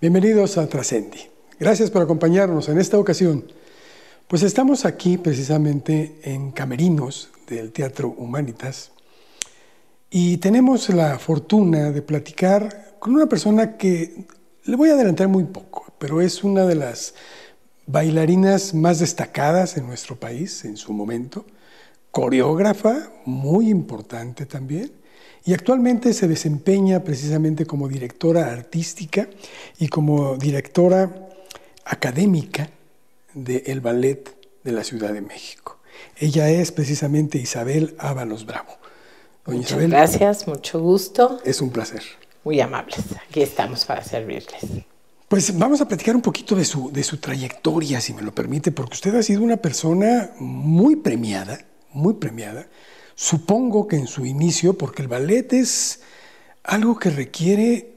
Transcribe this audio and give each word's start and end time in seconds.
Bienvenidos 0.00 0.56
a 0.56 0.66
Trascendi. 0.66 1.28
Gracias 1.58 1.90
por 1.90 2.00
acompañarnos 2.00 2.70
en 2.70 2.78
esta 2.78 2.98
ocasión. 2.98 3.44
Pues 4.28 4.42
estamos 4.42 4.86
aquí 4.86 5.18
precisamente 5.18 6.18
en 6.22 6.52
Camerinos 6.52 7.28
del 7.46 7.70
Teatro 7.70 8.08
Humanitas 8.08 8.92
y 10.08 10.38
tenemos 10.38 10.88
la 10.88 11.18
fortuna 11.18 11.90
de 11.90 12.00
platicar 12.00 12.96
con 12.98 13.14
una 13.14 13.26
persona 13.26 13.76
que 13.76 14.24
le 14.64 14.74
voy 14.74 14.88
a 14.88 14.94
adelantar 14.94 15.28
muy 15.28 15.44
poco, 15.44 15.92
pero 15.98 16.22
es 16.22 16.44
una 16.44 16.64
de 16.64 16.76
las 16.76 17.12
bailarinas 17.86 18.72
más 18.72 19.00
destacadas 19.00 19.76
en 19.76 19.86
nuestro 19.86 20.18
país 20.18 20.64
en 20.64 20.78
su 20.78 20.94
momento, 20.94 21.44
coreógrafa 22.10 23.12
muy 23.26 23.68
importante 23.68 24.46
también, 24.46 24.92
y 25.44 25.54
actualmente 25.54 26.12
se 26.12 26.28
desempeña 26.28 27.02
precisamente 27.02 27.66
como 27.66 27.88
directora 27.88 28.52
artística 28.52 29.28
y 29.78 29.88
como 29.88 30.36
directora 30.36 31.28
académica 31.84 32.70
del 33.34 33.80
ballet 33.80 34.36
de 34.64 34.72
la 34.72 34.84
Ciudad 34.84 35.12
de 35.12 35.20
México. 35.20 35.78
Ella 36.18 36.50
es 36.50 36.72
precisamente 36.72 37.38
Isabel 37.38 37.94
Ábalos 37.98 38.44
Bravo. 38.44 38.78
Muchas 39.46 39.80
gracias, 39.88 40.46
mucho 40.46 40.80
gusto. 40.80 41.40
Es 41.44 41.60
un 41.60 41.70
placer. 41.70 42.02
Muy 42.44 42.60
amables. 42.60 43.00
Aquí 43.28 43.42
estamos 43.42 43.84
para 43.84 44.02
servirles. 44.02 44.84
Pues 45.28 45.56
vamos 45.56 45.80
a 45.80 45.86
platicar 45.86 46.16
un 46.16 46.22
poquito 46.22 46.56
de 46.56 46.64
su, 46.64 46.90
de 46.90 47.02
su 47.02 47.18
trayectoria, 47.18 48.00
si 48.00 48.12
me 48.12 48.22
lo 48.22 48.34
permite, 48.34 48.72
porque 48.72 48.94
usted 48.94 49.14
ha 49.14 49.22
sido 49.22 49.42
una 49.42 49.56
persona 49.56 50.30
muy 50.38 50.96
premiada, 50.96 51.60
muy 51.92 52.14
premiada. 52.14 52.66
Supongo 53.22 53.86
que 53.86 53.96
en 53.96 54.06
su 54.06 54.24
inicio, 54.24 54.72
porque 54.78 55.02
el 55.02 55.08
ballet 55.08 55.52
es 55.52 56.00
algo 56.64 56.98
que 56.98 57.10
requiere, 57.10 57.92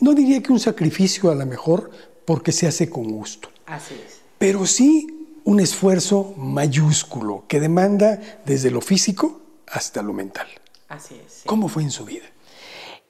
no 0.00 0.14
diría 0.14 0.40
que 0.40 0.52
un 0.52 0.60
sacrificio 0.60 1.32
a 1.32 1.34
lo 1.34 1.44
mejor, 1.46 1.90
porque 2.24 2.52
se 2.52 2.68
hace 2.68 2.88
con 2.88 3.10
gusto. 3.10 3.48
Así 3.66 3.94
es. 3.94 4.20
Pero 4.38 4.66
sí 4.66 5.26
un 5.42 5.58
esfuerzo 5.58 6.32
mayúsculo 6.36 7.42
que 7.48 7.58
demanda 7.58 8.20
desde 8.46 8.70
lo 8.70 8.80
físico 8.80 9.40
hasta 9.66 10.00
lo 10.00 10.12
mental. 10.12 10.46
Así 10.90 11.20
es. 11.26 11.42
¿Cómo 11.44 11.66
fue 11.66 11.82
en 11.82 11.90
su 11.90 12.04
vida? 12.04 12.26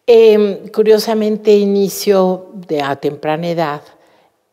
Eh, 0.06 0.70
curiosamente 0.72 1.54
inicio 1.54 2.50
de 2.54 2.80
a 2.80 2.96
temprana 2.96 3.50
edad 3.50 3.82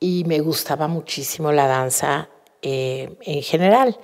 y 0.02 0.26
me 0.26 0.42
gustaba 0.42 0.89
muchísimo 0.89 1.54
la 1.54 1.67
danza 1.67 2.28
eh, 2.61 3.17
en 3.22 3.42
general. 3.42 3.98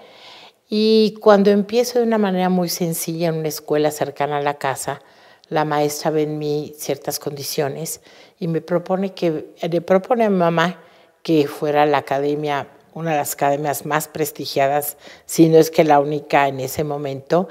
Y 0.70 1.16
cuando 1.22 1.50
empiezo 1.50 2.00
de 2.00 2.06
una 2.06 2.18
manera 2.18 2.50
muy 2.50 2.68
sencilla 2.68 3.30
en 3.30 3.36
una 3.36 3.48
escuela 3.48 3.90
cercana 3.92 4.38
a 4.38 4.42
la 4.42 4.56
casa, 4.56 5.02
la 5.50 5.64
maestra 5.64 6.12
ve 6.12 6.24
en 6.24 6.38
mí 6.40 6.74
ciertas 6.78 7.20
condiciones 7.20 8.02
y 8.38 8.50
me 8.50 8.60
propone 8.60 9.14
que 9.14 9.54
le 9.62 9.82
propone 9.82 10.26
a 10.26 10.30
mamá 10.30 10.82
que 11.24 11.48
fuera 11.48 11.86
la 11.86 12.00
academia, 12.00 12.68
una 12.94 13.12
de 13.12 13.18
las 13.18 13.34
academias 13.34 13.86
más 13.86 14.08
prestigiadas, 14.08 14.98
si 15.26 15.48
no 15.48 15.58
es 15.58 15.72
que 15.72 15.84
la 15.84 16.00
única 16.00 16.48
en 16.48 16.60
ese 16.60 16.84
momento, 16.84 17.48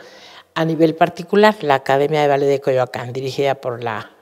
a 0.54 0.64
nivel 0.64 0.94
particular, 0.94 1.56
la 1.62 1.76
Academia 1.76 2.22
de 2.22 2.28
Ballet 2.28 2.48
de 2.48 2.60
Coyoacán, 2.60 3.12
dirigida 3.12 3.54
por 3.56 3.82
la 3.82 4.15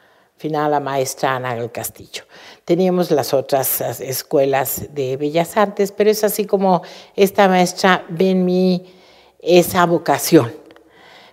final 0.44 0.78
maestra 0.82 1.36
Ana 1.36 1.54
del 1.54 1.72
Castillo. 1.72 2.24
Teníamos 2.66 3.10
las 3.10 3.32
otras 3.32 3.80
escuelas 4.02 4.88
de 4.92 5.16
Bellas 5.16 5.56
Artes, 5.56 5.90
pero 5.90 6.10
es 6.10 6.22
así 6.22 6.44
como 6.44 6.82
esta 7.16 7.48
maestra 7.48 8.04
ve 8.10 8.32
en 8.32 8.44
mí 8.44 8.84
esa 9.38 9.86
vocación, 9.86 10.52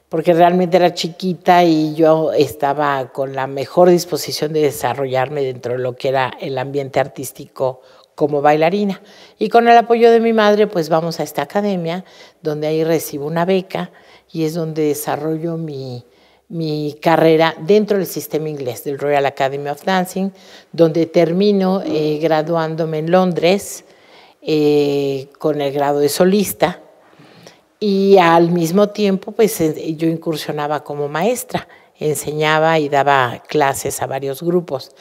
porque 0.07 0.31
realmente 0.31 0.77
era 0.77 0.93
chiquita 0.93 1.61
y 1.65 1.93
yo 1.93 2.31
estaba 2.31 3.11
con 3.11 3.35
la 3.35 3.47
mejor 3.47 3.89
disposición 3.89 4.53
de 4.53 4.61
desarrollarme 4.61 5.43
dentro 5.43 5.73
de 5.73 5.79
lo 5.79 5.97
que 5.97 6.07
era 6.07 6.31
el 6.39 6.57
ambiente 6.57 7.01
artístico 7.01 7.81
como 8.15 8.41
bailarina. 8.41 9.01
Y 9.37 9.49
con 9.49 9.67
el 9.67 9.77
apoyo 9.77 10.09
de 10.09 10.21
mi 10.21 10.31
madre, 10.31 10.67
pues 10.67 10.87
vamos 10.87 11.19
a 11.19 11.23
esta 11.23 11.41
academia, 11.41 12.05
donde 12.41 12.67
ahí 12.67 12.85
recibo 12.85 13.25
una 13.25 13.43
beca 13.43 13.91
y 14.31 14.45
es 14.45 14.53
donde 14.53 14.83
desarrollo 14.83 15.57
mi, 15.57 16.05
mi 16.51 16.97
carrera 17.01 17.55
dentro 17.57 17.97
del 17.97 18.05
sistema 18.05 18.49
inglés 18.49 18.83
del 18.83 18.99
Royal 18.99 19.25
Academy 19.25 19.69
of 19.69 19.85
Dancing, 19.85 20.31
donde 20.73 21.05
termino 21.05 21.81
eh, 21.85 22.19
graduándome 22.21 22.99
en 22.99 23.09
Londres 23.09 23.85
eh, 24.41 25.29
con 25.39 25.61
el 25.61 25.71
grado 25.71 25.99
de 25.99 26.09
solista 26.09 26.81
y 27.79 28.17
al 28.17 28.51
mismo 28.51 28.89
tiempo 28.89 29.31
pues 29.31 29.61
eh, 29.61 29.95
yo 29.95 30.09
incursionaba 30.09 30.83
como 30.83 31.07
maestra, 31.07 31.69
enseñaba 31.97 32.79
y 32.79 32.89
daba 32.89 33.41
clases 33.47 34.01
a 34.01 34.07
varios 34.07 34.43
grupos. 34.43 34.91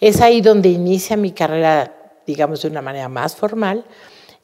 Es 0.00 0.20
ahí 0.20 0.40
donde 0.40 0.68
inicia 0.68 1.16
mi 1.16 1.30
carrera, 1.30 1.94
digamos, 2.26 2.62
de 2.62 2.68
una 2.68 2.82
manera 2.82 3.08
más 3.08 3.36
formal 3.36 3.84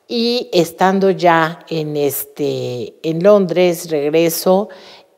y 0.06 0.50
estando 0.52 1.10
ya 1.10 1.64
en, 1.68 1.96
este, 1.96 2.94
en 3.02 3.24
Londres, 3.24 3.90
regreso 3.90 4.68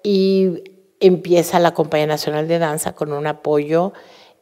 y 0.03 0.76
empieza 1.07 1.59
la 1.59 1.75
Compañía 1.75 2.07
Nacional 2.07 2.49
de 2.49 2.59
Danza 2.59 2.95
con 2.95 3.13
un 3.13 3.27
apoyo 3.27 3.93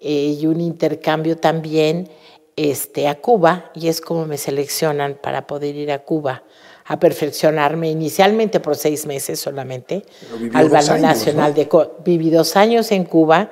eh, 0.00 0.36
y 0.38 0.46
un 0.46 0.60
intercambio 0.60 1.36
también 1.36 2.08
este, 2.56 3.08
a 3.08 3.16
Cuba, 3.16 3.70
y 3.74 3.88
es 3.88 4.00
como 4.00 4.26
me 4.26 4.38
seleccionan 4.38 5.18
para 5.20 5.46
poder 5.46 5.74
ir 5.74 5.90
a 5.90 6.00
Cuba 6.00 6.44
a 6.86 7.00
perfeccionarme 7.00 7.90
inicialmente 7.90 8.60
por 8.60 8.76
seis 8.76 9.06
meses 9.06 9.40
solamente 9.40 10.04
al 10.52 10.68
Ballet 10.68 11.00
Nacional 11.00 11.54
de 11.54 11.68
viví 12.04 12.30
dos 12.30 12.56
años 12.56 12.92
en 12.92 13.04
Cuba 13.04 13.48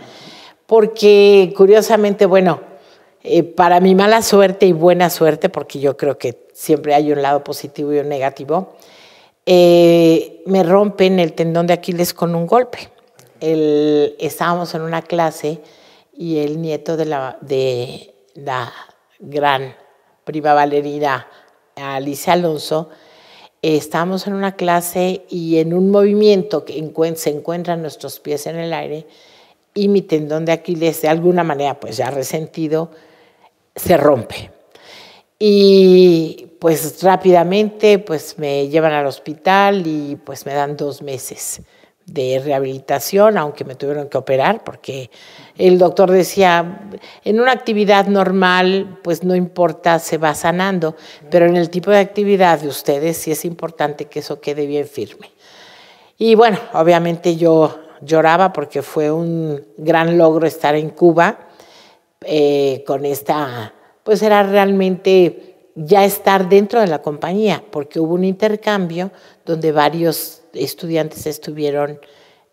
porque 0.66 1.52
curiosamente 1.56 2.26
bueno 2.26 2.60
eh, 3.22 3.42
para 3.42 3.80
mi 3.80 3.94
mala 3.94 4.20
suerte 4.20 4.66
y 4.66 4.72
buena 4.72 5.08
suerte 5.08 5.48
porque 5.48 5.80
yo 5.80 5.96
creo 5.96 6.18
que 6.18 6.46
siempre 6.52 6.94
hay 6.94 7.10
un 7.10 7.22
lado 7.22 7.42
positivo 7.42 7.94
y 7.94 8.00
un 8.00 8.10
negativo 8.10 8.74
eh, 9.46 10.42
me 10.44 10.62
rompen 10.62 11.18
el 11.18 11.32
tendón 11.32 11.66
de 11.66 11.72
Aquiles 11.72 12.12
con 12.12 12.34
un 12.34 12.46
golpe 12.46 12.91
el, 13.42 14.14
estábamos 14.20 14.74
en 14.74 14.82
una 14.82 15.02
clase 15.02 15.60
y 16.16 16.38
el 16.38 16.62
nieto 16.62 16.96
de 16.96 17.06
la, 17.06 18.72
gran 19.18 19.74
prima 20.24 20.54
Valerina 20.54 21.26
Alicia 21.74 22.34
Alonso, 22.34 22.88
estábamos 23.60 24.26
en 24.26 24.34
una 24.34 24.54
clase 24.54 25.26
y 25.28 25.58
en 25.58 25.74
un 25.74 25.90
movimiento 25.90 26.64
que 26.64 26.74
se 27.16 27.30
encuentran 27.30 27.82
nuestros 27.82 28.20
pies 28.20 28.46
en 28.46 28.56
el 28.56 28.72
aire 28.72 29.06
y 29.74 29.88
mi 29.88 30.02
tendón 30.02 30.44
de 30.44 30.52
Aquiles 30.52 31.02
de 31.02 31.08
alguna 31.08 31.42
manera 31.42 31.80
pues 31.80 31.96
ya 31.96 32.10
resentido 32.10 32.90
se 33.74 33.96
rompe. 33.96 34.52
Y 35.38 36.46
pues 36.60 37.02
rápidamente 37.02 37.98
pues 37.98 38.38
me 38.38 38.68
llevan 38.68 38.92
al 38.92 39.06
hospital 39.06 39.84
y 39.84 40.14
pues 40.14 40.46
me 40.46 40.54
dan 40.54 40.76
dos 40.76 41.02
meses 41.02 41.62
de 42.12 42.40
rehabilitación, 42.44 43.38
aunque 43.38 43.64
me 43.64 43.74
tuvieron 43.74 44.08
que 44.08 44.18
operar, 44.18 44.62
porque 44.64 45.10
el 45.56 45.78
doctor 45.78 46.10
decía, 46.10 46.80
en 47.24 47.40
una 47.40 47.52
actividad 47.52 48.06
normal, 48.06 48.98
pues 49.02 49.24
no 49.24 49.34
importa, 49.34 49.98
se 49.98 50.18
va 50.18 50.34
sanando, 50.34 50.94
pero 51.30 51.46
en 51.46 51.56
el 51.56 51.70
tipo 51.70 51.90
de 51.90 51.98
actividad 51.98 52.60
de 52.60 52.68
ustedes 52.68 53.16
sí 53.16 53.32
es 53.32 53.44
importante 53.44 54.06
que 54.06 54.18
eso 54.18 54.40
quede 54.40 54.66
bien 54.66 54.86
firme. 54.86 55.30
Y 56.18 56.34
bueno, 56.34 56.58
obviamente 56.74 57.36
yo 57.36 57.78
lloraba 58.02 58.52
porque 58.52 58.82
fue 58.82 59.10
un 59.10 59.64
gran 59.78 60.18
logro 60.18 60.46
estar 60.46 60.74
en 60.74 60.90
Cuba 60.90 61.48
eh, 62.20 62.84
con 62.86 63.06
esta, 63.06 63.72
pues 64.02 64.22
era 64.22 64.42
realmente 64.42 65.70
ya 65.74 66.04
estar 66.04 66.48
dentro 66.50 66.80
de 66.80 66.88
la 66.88 67.00
compañía, 67.00 67.64
porque 67.70 67.98
hubo 67.98 68.14
un 68.14 68.24
intercambio 68.24 69.10
donde 69.46 69.72
varios 69.72 70.41
estudiantes 70.54 71.26
estuvieron 71.26 72.00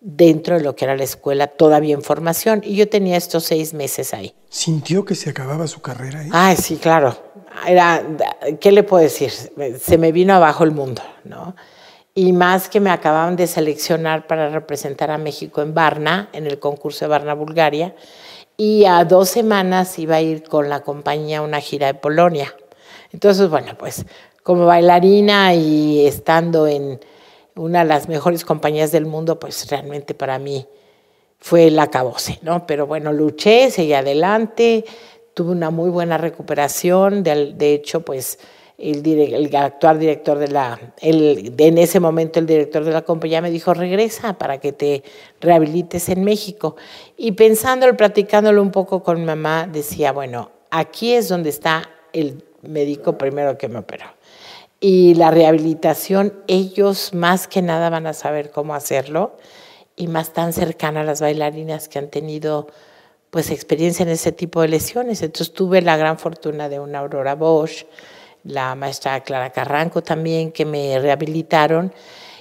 dentro 0.02 0.58
de 0.58 0.64
lo 0.64 0.76
que 0.76 0.86
era 0.86 0.96
la 0.96 1.04
escuela 1.04 1.48
todavía 1.48 1.94
en 1.94 2.02
formación 2.02 2.62
y 2.64 2.76
yo 2.76 2.88
tenía 2.88 3.18
estos 3.18 3.46
seis 3.46 3.74
meses 3.74 4.14
ahí. 4.14 4.34
¿Sintió 4.50 5.06
que 5.06 5.16
se 5.16 5.30
acababa 5.30 5.68
su 5.68 5.82
carrera 5.82 6.22
ahí? 6.22 6.30
Ah, 6.32 6.56
sí, 6.56 6.78
claro. 6.78 7.16
Era, 7.68 8.04
¿qué 8.60 8.72
le 8.72 8.84
puedo 8.84 9.04
decir? 9.04 9.32
Se 9.32 9.98
me 9.98 10.12
vino 10.12 10.34
abajo 10.34 10.64
el 10.64 10.72
mundo, 10.72 11.02
¿no? 11.26 11.56
Y 12.16 12.32
más 12.34 12.70
que 12.70 12.80
me 12.80 12.90
acababan 12.90 13.36
de 13.36 13.48
seleccionar 13.48 14.28
para 14.28 14.50
representar 14.50 15.12
a 15.12 15.18
México 15.18 15.62
en 15.62 15.74
Varna, 15.74 16.30
en 16.34 16.48
el 16.48 16.60
concurso 16.60 17.06
de 17.06 17.10
Varna, 17.10 17.34
Bulgaria, 17.34 17.96
y 18.58 18.86
a 18.86 19.06
dos 19.06 19.30
semanas 19.30 19.98
iba 20.00 20.16
a 20.16 20.22
ir 20.22 20.44
con 20.44 20.70
la 20.70 20.82
compañía 20.82 21.40
a 21.40 21.42
una 21.42 21.62
gira 21.62 21.88
de 21.88 21.94
Polonia. 21.94 22.54
Entonces, 23.12 23.50
bueno, 23.50 23.78
pues 23.78 24.06
como 24.44 24.66
bailarina 24.66 25.54
y 25.54 26.06
estando 26.06 26.68
en, 26.68 27.00
una 27.60 27.80
de 27.80 27.86
las 27.86 28.08
mejores 28.08 28.46
compañías 28.46 28.92
del 28.92 29.06
mundo, 29.06 29.40
pues 29.40 29.70
realmente 29.70 30.14
para 30.14 30.40
mí 30.40 30.66
fue 31.40 31.68
el 31.68 31.80
acabose, 31.80 32.40
¿no? 32.42 32.66
Pero 32.66 32.88
bueno, 32.88 33.12
luché, 33.14 33.70
seguí 33.72 33.94
adelante, 33.94 34.86
tuve 35.34 35.52
una 35.52 35.70
muy 35.70 35.90
buena 35.90 36.18
recuperación, 36.18 37.24
de, 37.24 37.74
hecho, 37.74 38.02
pues 38.02 38.40
el, 38.78 39.56
actual 39.56 40.00
director 40.00 40.38
de 40.38 40.48
la, 40.50 40.80
en 41.02 41.78
ese 41.78 42.00
momento 42.00 42.40
el 42.40 42.46
director 42.46 42.84
de 42.84 42.92
la 42.92 43.04
compañía 43.04 43.42
me 43.42 43.52
dijo, 43.52 43.74
regresa 43.74 44.38
para 44.38 44.60
que 44.60 44.72
te 44.72 45.04
rehabilites 45.42 46.10
en 46.10 46.24
México. 46.24 46.76
Y 47.18 47.34
pensándolo, 47.34 47.96
platicándolo 47.96 48.62
un 48.62 48.72
poco 48.72 49.04
con 49.04 49.20
mi 49.20 49.26
mamá, 49.26 49.68
decía, 49.72 50.12
bueno, 50.12 50.52
aquí 50.72 51.14
es 51.14 51.28
donde 51.30 51.50
está 51.50 51.90
el 52.14 52.44
médico 52.62 53.18
primero 53.18 53.58
que 53.58 53.68
me 53.68 53.80
operó. 53.80 54.19
Y 54.80 55.16
la 55.16 55.30
rehabilitación, 55.32 56.34
ellos 56.48 57.14
más 57.14 57.48
que 57.48 57.62
nada 57.62 57.90
van 57.90 58.08
a 58.08 58.14
saber 58.14 58.50
cómo 58.50 58.76
hacerlo 58.76 59.36
y 59.98 60.08
más 60.08 60.32
tan 60.32 60.54
cercana 60.54 61.02
a 61.02 61.04
las 61.04 61.20
bailarinas 61.20 61.90
que 61.90 62.00
han 62.00 62.10
tenido 62.10 62.68
pues 63.30 63.52
experiencia 63.52 64.04
en 64.04 64.10
ese 64.10 64.32
tipo 64.32 64.62
de 64.62 64.70
lesiones. 64.70 65.22
Entonces 65.22 65.54
tuve 65.54 65.82
la 65.82 65.98
gran 65.98 66.18
fortuna 66.18 66.70
de 66.70 66.80
una 66.80 67.00
Aurora 67.00 67.36
Bosch, 67.36 67.86
la 68.44 68.74
maestra 68.76 69.22
Clara 69.22 69.52
Carranco 69.52 70.02
también, 70.02 70.52
que 70.54 70.66
me 70.66 70.98
rehabilitaron. 71.00 71.94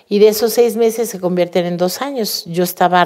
Y 0.08 0.20
de 0.20 0.28
esos 0.28 0.54
seis 0.54 0.76
meses 0.76 1.10
se 1.10 1.20
convierten 1.20 1.66
en 1.66 1.76
dos 1.76 2.00
años. 2.00 2.44
Yo 2.46 2.62
estaba, 2.62 3.04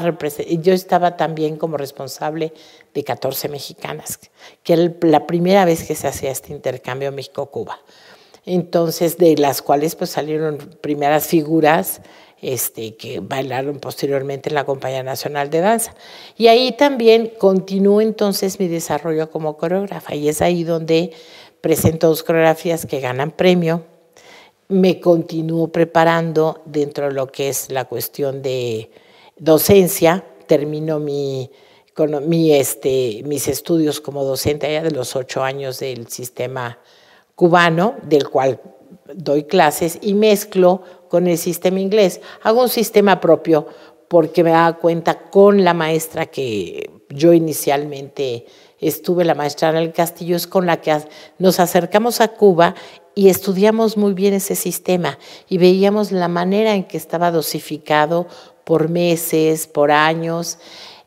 yo 0.60 0.72
estaba 0.72 1.16
también 1.16 1.56
como 1.56 1.76
responsable 1.76 2.52
de 2.94 3.02
14 3.02 3.48
mexicanas, 3.48 4.20
que 4.62 4.74
era 4.74 4.92
la 5.00 5.26
primera 5.26 5.64
vez 5.64 5.84
que 5.84 5.96
se 5.96 6.06
hacía 6.06 6.30
este 6.30 6.52
intercambio 6.52 7.10
México-Cuba. 7.10 7.80
Entonces, 8.44 9.18
de 9.18 9.36
las 9.36 9.62
cuales 9.62 9.94
pues 9.94 10.10
salieron 10.10 10.58
primeras 10.80 11.26
figuras 11.26 12.00
este, 12.42 12.96
que 12.96 13.20
bailaron 13.20 13.78
posteriormente 13.78 14.48
en 14.48 14.56
la 14.56 14.64
Compañía 14.64 15.04
Nacional 15.04 15.48
de 15.48 15.60
Danza. 15.60 15.94
Y 16.36 16.48
ahí 16.48 16.72
también 16.72 17.32
continuó 17.38 18.00
entonces 18.00 18.58
mi 18.58 18.66
desarrollo 18.66 19.30
como 19.30 19.56
coreógrafa 19.56 20.16
y 20.16 20.28
es 20.28 20.42
ahí 20.42 20.64
donde 20.64 21.12
presento 21.60 22.08
dos 22.08 22.24
coreografías 22.24 22.84
que 22.84 22.98
ganan 22.98 23.30
premio. 23.30 23.84
Me 24.66 25.00
continúo 25.00 25.68
preparando 25.68 26.62
dentro 26.64 27.06
de 27.06 27.12
lo 27.12 27.28
que 27.28 27.48
es 27.48 27.70
la 27.70 27.84
cuestión 27.84 28.42
de 28.42 28.90
docencia. 29.36 30.24
Termino 30.48 30.98
mi, 30.98 31.48
mi, 32.26 32.52
este, 32.52 33.22
mis 33.24 33.46
estudios 33.46 34.00
como 34.00 34.24
docente 34.24 34.66
allá 34.66 34.82
de 34.82 34.90
los 34.90 35.14
ocho 35.14 35.44
años 35.44 35.78
del 35.78 36.08
sistema 36.08 36.80
cubano, 37.42 37.96
del 38.04 38.28
cual 38.28 38.60
doy 39.16 39.42
clases 39.42 39.98
y 40.00 40.14
mezclo 40.14 40.80
con 41.08 41.26
el 41.26 41.36
sistema 41.36 41.80
inglés. 41.80 42.20
Hago 42.44 42.62
un 42.62 42.68
sistema 42.68 43.20
propio 43.20 43.66
porque 44.06 44.44
me 44.44 44.52
da 44.52 44.74
cuenta 44.74 45.28
con 45.28 45.64
la 45.64 45.74
maestra 45.74 46.26
que 46.26 46.88
yo 47.08 47.32
inicialmente 47.32 48.46
estuve, 48.78 49.24
la 49.24 49.34
maestra 49.34 49.70
en 49.70 49.76
el 49.78 49.92
Castillo, 49.92 50.36
es 50.36 50.46
con 50.46 50.66
la 50.66 50.80
que 50.80 50.96
nos 51.40 51.58
acercamos 51.58 52.20
a 52.20 52.28
Cuba 52.28 52.76
y 53.16 53.28
estudiamos 53.28 53.96
muy 53.96 54.14
bien 54.14 54.34
ese 54.34 54.54
sistema 54.54 55.18
y 55.48 55.58
veíamos 55.58 56.12
la 56.12 56.28
manera 56.28 56.76
en 56.76 56.84
que 56.84 56.96
estaba 56.96 57.32
dosificado 57.32 58.28
por 58.62 58.88
meses, 58.88 59.66
por 59.66 59.90
años, 59.90 60.58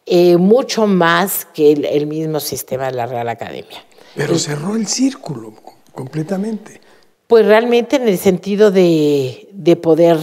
eh, 0.05 0.35
mucho 0.35 0.85
más 0.85 1.45
que 1.45 1.71
el, 1.71 2.07
mismo 2.07 2.41
sistema 2.41 2.87
de 2.87 2.91
la 2.91 3.05
Real 3.05 3.29
Academia. 3.29 3.85
Pero 4.15 4.37
cerró 4.37 4.75
el 4.75 4.85
círculo 4.87 5.53
completamente. 5.95 6.81
Pues 7.27 7.45
realmente 7.45 7.95
en 7.95 8.07
el 8.07 8.19
sentido 8.19 8.69
de, 8.69 9.79
poder 9.81 10.19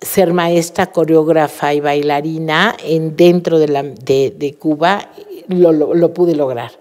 ser 0.00 0.32
maestra, 0.32 0.86
coreógrafa 0.86 1.74
y 1.74 1.80
bailarina 1.80 2.74
en, 2.82 3.16
dentro 3.16 3.58
de, 3.58 3.68
la, 3.68 3.82
de, 3.82 4.56
Cuba, 4.58 5.10
lo, 5.48 6.14
pude 6.14 6.34
lograr. 6.34 6.72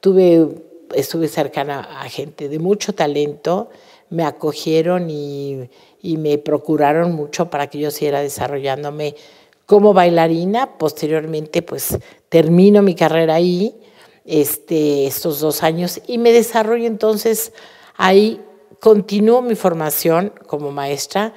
Tuve, 0.00 0.46
estuve 0.94 1.28
cercana 1.28 2.02
a 2.02 2.08
gente 2.10 2.50
de 2.50 2.58
mucho 2.58 2.94
talento, 2.94 3.70
me 4.10 4.24
acogieron 4.24 5.08
y, 5.08 5.70
y 6.02 6.18
me 6.18 6.36
procuraron 6.36 7.12
mucho 7.12 7.48
para 7.48 7.68
que 7.68 7.78
yo 7.78 7.90
siguiera 7.90 8.20
desarrollándome 8.20 9.14
como 9.64 9.94
bailarina. 9.94 10.76
Posteriormente, 10.76 11.62
pues 11.62 11.96
termino 12.28 12.82
mi 12.82 12.94
carrera 12.94 13.36
ahí, 13.36 13.74
este, 14.26 15.06
estos 15.06 15.40
dos 15.40 15.62
años, 15.62 16.02
y 16.06 16.18
me 16.18 16.32
desarrollo 16.32 16.86
entonces 16.86 17.52
ahí 17.96 18.40
continúo 18.80 19.42
mi 19.42 19.54
formación 19.54 20.32
como 20.46 20.70
maestra 20.70 21.32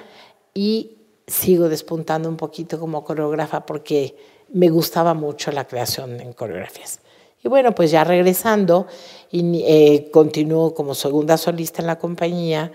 y 0.54 0.98
sigo 1.26 1.68
despuntando 1.68 2.28
un 2.28 2.36
poquito 2.36 2.80
como 2.80 3.04
coreógrafa 3.04 3.66
porque 3.66 4.16
me 4.52 4.70
gustaba 4.70 5.14
mucho 5.14 5.52
la 5.52 5.66
creación 5.66 6.20
en 6.20 6.32
coreografías. 6.32 7.00
Y 7.42 7.48
bueno, 7.48 7.74
pues 7.74 7.90
ya 7.90 8.02
regresando, 8.04 8.86
y, 9.30 9.62
eh, 9.64 10.10
continúo 10.10 10.74
como 10.74 10.94
segunda 10.94 11.36
solista 11.36 11.82
en 11.82 11.86
la 11.86 11.98
compañía. 11.98 12.72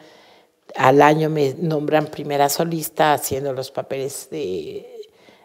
Al 0.76 1.02
año 1.02 1.30
me 1.30 1.54
nombran 1.60 2.08
primera 2.08 2.50
solista 2.50 3.14
haciendo 3.14 3.54
los 3.54 3.72
papeles 3.72 4.30
de 4.32 4.88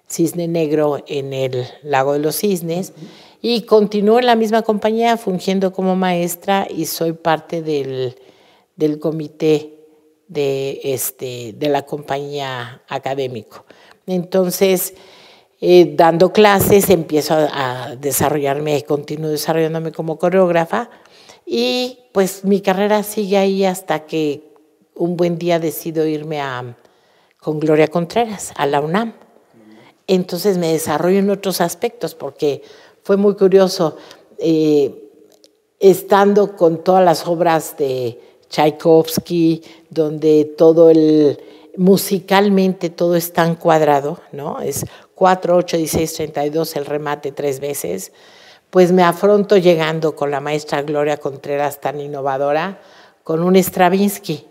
Cisne 0.09 0.47
Negro 0.47 1.03
en 1.07 1.33
el 1.33 1.67
Lago 1.83 2.13
de 2.13 2.21
los 2.21 2.37
Cisnes. 2.37 2.93
Y 3.43 3.63
continúo 3.63 4.19
en 4.21 4.27
la 4.27 4.37
misma 4.37 4.63
compañía 4.63 5.17
fungiendo 5.17 5.73
como 5.73 5.97
maestra 5.97 6.67
y 6.71 6.87
soy 6.87 7.13
parte 7.13 7.63
del 7.63 8.17
del 8.79 8.99
comité 8.99 9.75
de, 10.29 10.81
este, 10.85 11.53
de 11.53 11.69
la 11.69 11.83
compañía 11.83 12.83
académico. 12.89 13.67
Entonces, 14.07 14.95
eh, 15.61 15.95
dando 15.97 16.33
clases, 16.33 16.89
empiezo 16.89 17.35
a, 17.35 17.97
desarrollarme, 17.97 18.85
continúo 18.85 19.31
desarrollándome 19.31 19.91
como 19.91 20.17
coreógrafa 20.17 20.89
y 21.45 21.99
pues 22.13 22.45
mi 22.45 22.61
carrera 22.61 23.03
sigue 23.03 23.37
ahí 23.37 23.65
hasta 23.65 24.07
que 24.07 24.55
un 24.95 25.17
buen 25.17 25.39
día 25.39 25.59
decido 25.59 26.07
irme 26.07 26.41
a, 26.41 26.77
con 27.41 27.59
Gloria 27.59 27.89
Contreras 27.89 28.53
a 28.57 28.67
la 28.67 28.81
UNAM. 28.81 29.15
Entonces 30.07 30.57
me 30.57 30.73
desarrollo 30.73 31.19
en 31.19 31.31
otros 31.31 31.61
aspectos 31.61 32.15
porque 32.15 32.63
fue 33.03 33.17
muy 33.17 33.35
curioso 33.35 33.97
eh, 34.39 35.11
estando 35.81 36.57
con 36.57 36.85
todas 36.85 37.05
las 37.05 37.27
obras 37.27 37.77
de 37.77 38.28
Tchaikovsky, 38.49 39.63
donde 39.91 40.45
todo 40.57 40.91
el, 40.91 41.39
musicalmente 41.79 42.91
todo 42.91 43.15
es 43.15 43.33
tan 43.33 43.55
cuadrado, 43.55 44.19
¿no? 44.33 44.61
Es 44.61 44.85
4, 45.15 45.57
8, 45.57 45.77
16, 45.77 46.13
32, 46.15 46.77
el 46.77 46.87
remate 46.87 47.33
tres 47.33 47.61
veces. 47.61 48.13
Pues 48.71 48.93
me 48.93 49.03
afronto 49.03 49.57
llegando 49.57 50.15
con 50.15 50.31
la 50.31 50.41
maestra 50.41 50.83
Gloria 50.83 51.17
Contreras, 51.17 51.81
tan 51.81 52.01
innovadora, 52.01 52.81
con 53.23 53.43
un 53.43 53.57
Stravinsky, 53.57 54.45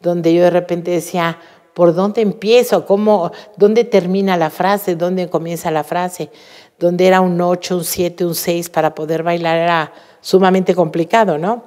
donde 0.00 0.34
yo 0.34 0.42
de 0.42 0.50
repente 0.50 0.90
decía, 0.90 1.38
¿por 1.72 1.94
dónde 1.94 2.20
empiezo? 2.20 2.84
¿Cómo, 2.84 3.30
¿Dónde 3.56 3.84
termina 3.84 4.36
la 4.36 4.50
frase? 4.50 4.96
¿Dónde 4.96 5.30
comienza 5.30 5.70
la 5.70 5.84
frase? 5.84 6.30
Donde 6.78 7.06
era 7.06 7.20
un 7.20 7.40
8, 7.40 7.76
un 7.76 7.84
7, 7.84 8.24
un 8.26 8.34
6 8.34 8.70
para 8.70 8.94
poder 8.94 9.22
bailar 9.22 9.56
era 9.56 9.92
sumamente 10.20 10.74
complicado, 10.74 11.38
¿no? 11.38 11.64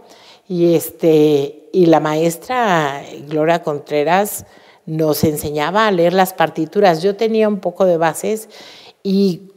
Y, 0.47 0.75
este, 0.75 1.69
y 1.71 1.85
la 1.85 1.99
maestra 1.99 3.01
Gloria 3.27 3.63
Contreras 3.63 4.45
nos 4.85 5.23
enseñaba 5.23 5.87
a 5.87 5.91
leer 5.91 6.13
las 6.13 6.33
partituras. 6.33 7.01
Yo 7.01 7.15
tenía 7.15 7.47
un 7.47 7.59
poco 7.59 7.85
de 7.85 7.97
bases 7.97 8.49
y 9.01 9.53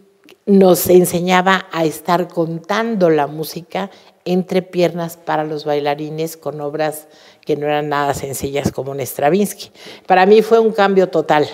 nos 0.46 0.88
enseñaba 0.88 1.66
a 1.72 1.84
estar 1.84 2.28
contando 2.28 3.10
la 3.10 3.26
música 3.26 3.90
entre 4.24 4.62
piernas 4.62 5.16
para 5.16 5.44
los 5.44 5.64
bailarines 5.64 6.36
con 6.36 6.60
obras 6.60 7.08
que 7.44 7.56
no 7.56 7.66
eran 7.66 7.88
nada 7.88 8.14
sencillas 8.14 8.70
como 8.72 8.92
un 8.92 9.00
Stravinsky. 9.00 9.70
Para 10.06 10.26
mí 10.26 10.42
fue 10.42 10.58
un 10.58 10.72
cambio 10.72 11.08
total, 11.08 11.48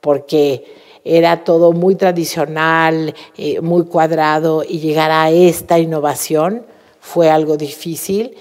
porque 0.00 0.64
era 1.04 1.44
todo 1.44 1.72
muy 1.72 1.96
tradicional, 1.96 3.14
eh, 3.36 3.60
muy 3.60 3.84
cuadrado, 3.86 4.64
y 4.66 4.80
llegar 4.80 5.10
a 5.10 5.30
esta 5.30 5.78
innovación 5.78 6.66
fue 7.00 7.30
algo 7.30 7.56
difícil, 7.56 8.36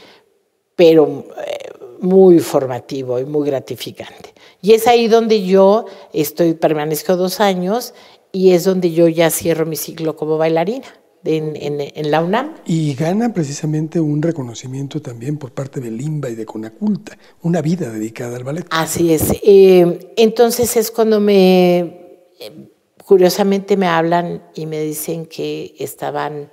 pero 0.80 1.26
eh, 1.46 1.58
muy 2.00 2.40
formativo 2.40 3.20
y 3.20 3.26
muy 3.26 3.46
gratificante. 3.46 4.34
Y 4.62 4.72
es 4.72 4.88
ahí 4.88 5.10
donde 5.10 5.46
yo 5.46 5.84
estoy, 6.14 6.54
permanezco 6.54 7.18
dos 7.18 7.42
años 7.42 7.94
y 8.32 8.52
es 8.52 8.64
donde 8.64 8.94
yo 8.94 9.10
ya 9.10 9.30
cierro 9.30 9.66
mi 9.66 9.76
ciclo 9.76 10.16
como 10.16 10.38
bailarina. 10.38 10.88
En, 11.26 11.82
en, 11.82 12.12
la 12.12 12.24
UNAM. 12.24 12.56
Y 12.66 12.94
gana 12.94 13.34
precisamente 13.34 14.00
un 14.00 14.22
reconocimiento 14.22 15.02
también 15.02 15.38
por 15.38 15.52
parte 15.52 15.82
de 15.82 15.92
Limba 15.92 16.30
y 16.30 16.36
de 16.36 16.46
Conaculta, 16.46 17.18
una 17.42 17.62
vida 17.62 17.90
dedicada 17.92 18.38
al 18.38 18.46
ballet. 18.46 18.66
Así 18.70 19.14
es. 19.14 19.34
Eh, 19.44 20.14
entonces 20.16 20.78
es 20.78 20.92
cuando 20.92 21.20
me, 21.20 22.24
curiosamente 23.06 23.76
me 23.76 23.88
hablan 23.88 24.44
y 24.56 24.66
me 24.66 24.80
dicen 24.80 25.26
que 25.26 25.76
estaban, 25.78 26.52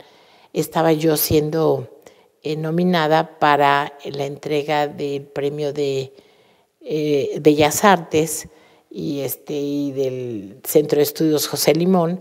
estaba 0.52 0.92
yo 0.92 1.16
siendo 1.16 1.95
eh, 2.46 2.56
nominada 2.56 3.40
para 3.40 3.92
la 4.04 4.24
entrega 4.24 4.86
del 4.86 5.22
premio 5.22 5.72
de 5.72 6.12
eh, 6.80 7.38
Bellas 7.40 7.84
Artes 7.84 8.46
y, 8.88 9.22
este, 9.22 9.54
y 9.54 9.90
del 9.90 10.60
Centro 10.62 10.98
de 10.98 11.02
Estudios 11.02 11.48
José 11.48 11.74
Limón 11.74 12.20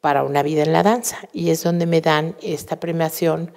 para 0.00 0.22
una 0.22 0.44
vida 0.44 0.62
en 0.62 0.72
la 0.72 0.84
danza. 0.84 1.18
Y 1.32 1.50
es 1.50 1.64
donde 1.64 1.86
me 1.86 2.00
dan 2.00 2.36
esta 2.40 2.78
premiación 2.78 3.52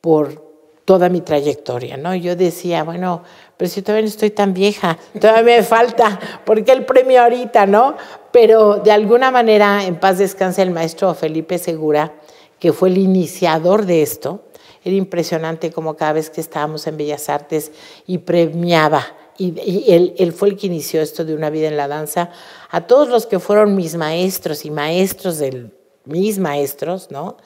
por 0.00 0.54
toda 0.86 1.10
mi 1.10 1.20
trayectoria, 1.20 1.98
¿no? 1.98 2.14
Yo 2.14 2.36
decía, 2.36 2.82
bueno, 2.82 3.22
pero 3.58 3.70
si 3.70 3.82
todavía 3.82 4.04
no 4.04 4.08
estoy 4.08 4.30
tan 4.30 4.54
vieja, 4.54 4.96
todavía 5.20 5.58
me 5.58 5.62
falta, 5.62 6.18
¿por 6.46 6.64
qué 6.64 6.72
el 6.72 6.86
premio 6.86 7.20
ahorita, 7.20 7.66
no? 7.66 7.98
Pero 8.32 8.76
de 8.76 8.92
alguna 8.92 9.30
manera, 9.30 9.84
en 9.84 10.00
paz 10.00 10.16
descanse 10.16 10.62
el 10.62 10.70
maestro 10.70 11.12
Felipe 11.12 11.58
Segura, 11.58 12.14
que 12.58 12.72
fue 12.72 12.88
el 12.88 12.96
iniciador 12.96 13.84
de 13.84 14.00
esto, 14.00 14.44
era 14.84 14.94
impresionante 14.94 15.72
como 15.72 15.96
cada 15.96 16.12
vez 16.12 16.28
que 16.28 16.42
estábamos 16.42 16.86
en 16.86 16.98
Bellas 16.98 17.28
Artes 17.30 17.72
y 18.06 18.18
premiaba, 18.18 19.04
y, 19.38 19.54
él, 19.90 20.14
él, 20.18 20.32
fue 20.32 20.50
el 20.50 20.56
que 20.56 20.66
inició 20.66 21.00
esto 21.00 21.24
de 21.24 21.34
una 21.34 21.50
vida 21.50 21.66
en 21.68 21.76
la 21.76 21.88
danza, 21.88 22.30
a 22.70 22.86
todos 22.86 23.08
los 23.08 23.26
que 23.26 23.40
fueron 23.40 23.74
mis 23.74 23.96
maestros 23.96 24.64
y 24.64 24.70
maestros 24.70 25.38
de 25.38 25.70
mis 26.04 26.38
maestros, 26.38 27.10
¿no? 27.10 27.38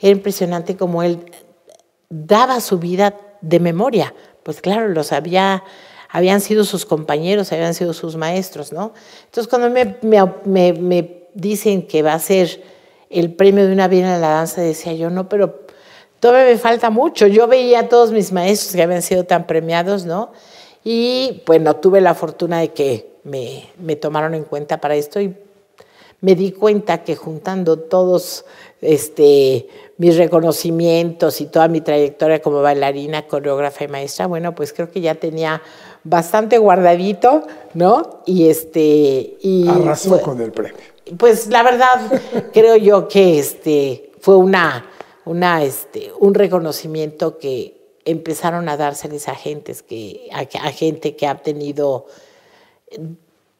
Era 0.00 0.12
impresionante 0.12 0.76
como 0.76 1.02
él 1.02 1.30
daba 2.08 2.60
su 2.60 2.78
vida 2.78 3.14
de 3.42 3.60
memoria, 3.60 4.14
pues 4.42 4.60
claro, 4.60 4.88
los 4.88 5.12
había, 5.12 5.62
habían 6.08 6.40
sido 6.40 6.64
sus 6.64 6.86
compañeros, 6.86 7.52
habían 7.52 7.74
sido 7.74 7.92
sus 7.92 8.16
maestros, 8.16 8.72
¿no? 8.72 8.94
Entonces 9.26 9.46
cuando 9.48 9.68
me, 9.70 10.72
me 10.72 11.28
dicen 11.34 11.86
que 11.86 12.02
va 12.02 12.14
a 12.14 12.18
ser 12.18 12.62
el 13.10 13.34
premio 13.34 13.66
de 13.66 13.72
una 13.72 13.88
vida 13.88 14.14
en 14.14 14.20
la 14.20 14.30
danza, 14.30 14.60
decía 14.62 14.94
yo, 14.94 15.10
no, 15.10 15.28
pero 15.28 15.67
todavía 16.20 16.52
me 16.52 16.58
falta 16.58 16.90
mucho. 16.90 17.26
Yo 17.26 17.46
veía 17.46 17.80
a 17.80 17.88
todos 17.88 18.12
mis 18.12 18.32
maestros 18.32 18.74
que 18.74 18.82
habían 18.82 19.02
sido 19.02 19.24
tan 19.24 19.46
premiados, 19.46 20.04
¿no? 20.04 20.32
Y 20.84 21.42
bueno, 21.46 21.76
tuve 21.76 22.00
la 22.00 22.14
fortuna 22.14 22.60
de 22.60 22.68
que 22.68 23.10
me, 23.24 23.68
me 23.78 23.96
tomaron 23.96 24.34
en 24.34 24.44
cuenta 24.44 24.80
para 24.80 24.94
esto 24.94 25.20
y 25.20 25.34
me 26.20 26.34
di 26.34 26.52
cuenta 26.52 27.04
que 27.04 27.14
juntando 27.14 27.78
todos 27.78 28.44
este, 28.80 29.68
mis 29.98 30.16
reconocimientos 30.16 31.40
y 31.40 31.46
toda 31.46 31.68
mi 31.68 31.80
trayectoria 31.80 32.40
como 32.40 32.60
bailarina, 32.60 33.26
coreógrafa 33.26 33.84
y 33.84 33.88
maestra, 33.88 34.26
bueno, 34.26 34.54
pues 34.54 34.72
creo 34.72 34.90
que 34.90 35.00
ya 35.00 35.14
tenía 35.14 35.62
bastante 36.04 36.58
guardadito, 36.58 37.46
¿no? 37.74 38.20
Y 38.26 38.48
este... 38.48 39.36
Y 39.40 39.68
Arrasó 39.68 40.20
con 40.22 40.40
el 40.40 40.52
premio. 40.52 40.78
Pues 41.16 41.48
la 41.48 41.62
verdad, 41.62 42.00
creo 42.52 42.76
yo 42.76 43.08
que 43.08 43.38
este, 43.38 44.10
fue 44.20 44.36
una, 44.36 44.86
una, 45.28 45.62
este, 45.62 46.10
un 46.18 46.34
reconocimiento 46.34 47.38
que 47.38 47.98
empezaron 48.04 48.68
a 48.68 48.76
dárseles 48.76 49.28
a, 49.28 49.34
gentes 49.34 49.82
que, 49.82 50.28
a, 50.32 50.40
a 50.40 50.72
gente 50.72 51.14
que 51.16 51.26
ha 51.26 51.36
tenido 51.36 52.06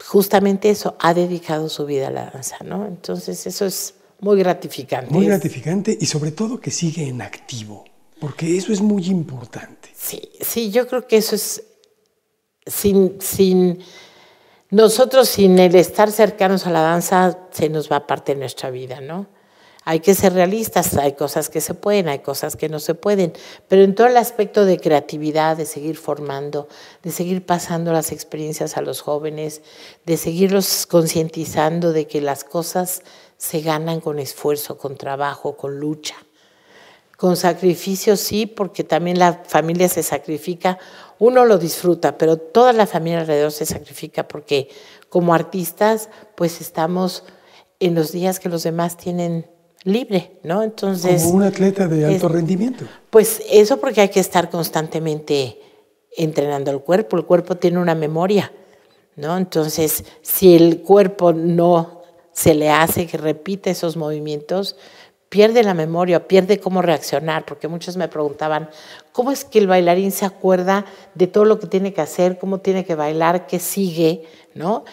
justamente 0.04 0.70
eso, 0.70 0.96
ha 0.98 1.14
dedicado 1.14 1.68
su 1.68 1.84
vida 1.84 2.08
a 2.08 2.10
la 2.10 2.30
danza, 2.30 2.58
¿no? 2.64 2.87
Entonces 2.87 3.46
eso 3.46 3.66
es 3.66 3.94
muy 4.20 4.38
gratificante. 4.38 5.12
Muy 5.12 5.26
gratificante 5.26 5.96
y 6.00 6.06
sobre 6.06 6.32
todo 6.32 6.60
que 6.60 6.70
sigue 6.70 7.06
en 7.06 7.22
activo, 7.22 7.84
porque 8.20 8.56
eso 8.56 8.72
es 8.72 8.80
muy 8.80 9.06
importante. 9.06 9.90
Sí, 9.94 10.30
sí, 10.40 10.70
yo 10.70 10.87
creo 10.87 11.06
que 11.06 11.18
eso 11.18 11.34
es 11.34 11.64
sin, 12.66 13.20
sin 13.20 13.80
nosotros, 14.70 15.28
sin 15.28 15.58
el 15.58 15.75
estar 15.75 16.10
cercanos 16.10 16.66
a 16.66 16.70
la 16.70 16.80
danza, 16.80 17.38
se 17.50 17.68
nos 17.68 17.90
va 17.90 18.06
parte 18.06 18.34
de 18.34 18.40
nuestra 18.40 18.70
vida, 18.70 19.00
¿no? 19.00 19.26
Hay 19.90 20.00
que 20.00 20.14
ser 20.14 20.35
realistas, 20.35 20.99
hay 20.99 21.14
cosas 21.14 21.49
que 21.49 21.62
se 21.62 21.73
pueden, 21.73 22.11
hay 22.11 22.18
cosas 22.18 22.57
que 22.57 22.68
no 22.68 22.78
se 22.78 22.95
pueden, 22.95 23.33
pero 23.68 23.85
en 23.85 23.95
todo 23.95 24.07
el 24.07 24.18
aspecto 24.18 24.66
de 24.66 24.78
creatividad, 24.78 25.57
de 25.57 25.64
seguir 25.64 25.97
formando, 25.97 26.68
de 27.02 27.11
seguir 27.11 27.47
pasando 27.47 27.90
las 27.90 28.12
experiencias 28.12 28.76
a 28.76 28.83
los 28.83 29.00
jóvenes, 29.00 29.62
de 30.04 30.18
seguirlos 30.18 30.85
concientizando 30.85 31.95
de 31.95 32.07
que 32.07 32.21
las 32.21 32.45
cosas 32.45 33.00
se 33.38 33.62
ganan 33.62 34.00
con 34.02 34.18
esfuerzo, 34.18 34.76
con 34.76 34.99
trabajo, 34.99 35.57
con 35.57 35.80
lucha. 35.80 36.16
Con 37.16 37.38
sacrificio 37.38 38.18
sí, 38.18 38.45
porque 38.45 38.85
también 38.85 39.18
la 39.18 39.42
familia 39.47 39.88
se 39.88 40.02
sacrifica, 40.02 40.78
uno 41.18 41.47
lo 41.47 41.57
disfruta, 41.57 42.18
pero 42.18 42.37
toda 42.37 42.75
la 42.75 42.87
familia 42.87 43.21
alrededor 43.21 43.52
se 43.52 43.64
sacrifica 43.64 44.28
porque 44.28 44.68
como 45.09 45.33
artistas 45.33 46.11
pues 46.35 46.61
estamos 46.61 47.25
en 47.80 47.95
los 47.95 48.12
días 48.12 48.38
que 48.38 48.50
los 48.50 48.64
demás 48.64 48.99
tienen 48.99 49.47
libre, 49.85 50.38
¿no? 50.42 50.62
Entonces... 50.62 51.23
Como 51.23 51.37
un 51.37 51.42
atleta 51.44 51.87
de 51.87 52.06
alto 52.06 52.28
rendimiento. 52.28 52.85
Pues 53.11 53.42
eso 53.50 53.78
porque 53.78 54.00
hay 54.00 54.08
que 54.08 54.20
estar 54.20 54.50
constantemente 54.50 55.61
entrenando 56.16 56.70
el 56.70 56.80
cuerpo. 56.80 57.16
El 57.16 57.25
cuerpo 57.25 57.56
tiene 57.56 57.78
una 57.78 57.94
memoria, 57.94 58.52
¿no? 59.16 59.37
Entonces, 59.37 60.04
si 60.23 60.56
el 60.56 60.82
cuerpo 60.82 61.32
no 61.32 62.02
se 62.32 62.54
le 62.54 62.70
hace 62.70 63.06
que 63.06 63.16
repita 63.16 63.70
esos 63.70 63.97
movimientos, 63.97 64.76
pierde 65.28 65.62
la 65.62 65.75
memoria, 65.75 66.26
pierde 66.26 66.58
cómo 66.58 66.82
reaccionar, 66.82 67.44
porque 67.44 67.68
muchos 67.68 67.97
me 67.97 68.08
preguntaban, 68.08 68.70
¿cómo 69.12 69.30
es 69.30 69.44
que 69.44 69.58
el 69.58 69.66
bailarín 69.66 70.12
se 70.12 70.25
acuerda 70.25 70.87
de 71.14 71.26
todo 71.26 71.44
lo 71.44 71.58
que 71.58 71.66
tiene 71.66 71.92
que 71.92 72.00
hacer, 72.00 72.38
cómo 72.38 72.58
tiene 72.58 72.85
que 72.85 72.94
bailar, 72.94 73.47
qué 73.47 73.58
sigue, 73.58 74.23
¿no? 74.54 74.85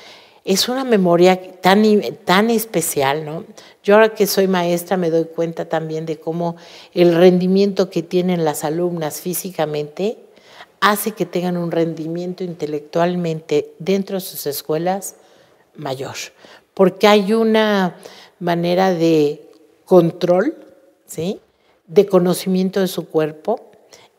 Es 0.45 0.69
una 0.69 0.83
memoria 0.83 1.59
tan, 1.59 1.83
tan 2.23 2.51
especial, 2.51 3.25
¿no? 3.25 3.45
Yo 3.83 3.95
ahora 3.95 4.13
que 4.13 4.27
soy 4.27 4.47
maestra 4.47 4.95
me 4.95 5.09
doy 5.09 5.25
cuenta 5.25 5.67
también 5.67 6.05
de 6.05 6.19
cómo 6.19 6.55
el 6.93 7.15
rendimiento 7.15 7.89
que 7.89 8.03
tienen 8.03 8.45
las 8.45 8.63
alumnas 8.63 9.21
físicamente 9.21 10.19
hace 10.79 11.11
que 11.11 11.25
tengan 11.25 11.57
un 11.57 11.71
rendimiento 11.71 12.43
intelectualmente 12.43 13.73
dentro 13.79 14.17
de 14.17 14.21
sus 14.21 14.45
escuelas 14.45 15.15
mayor, 15.75 16.15
porque 16.75 17.07
hay 17.07 17.33
una 17.33 17.97
manera 18.39 18.93
de 18.93 19.49
control, 19.85 20.55
¿sí? 21.07 21.39
de 21.87 22.05
conocimiento 22.05 22.81
de 22.81 22.87
su 22.87 23.07
cuerpo 23.07 23.61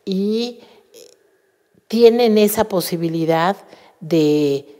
y 0.03 0.59
tienen 1.87 2.37
esa 2.37 2.65
posibilidad 2.65 3.55
de 4.01 4.76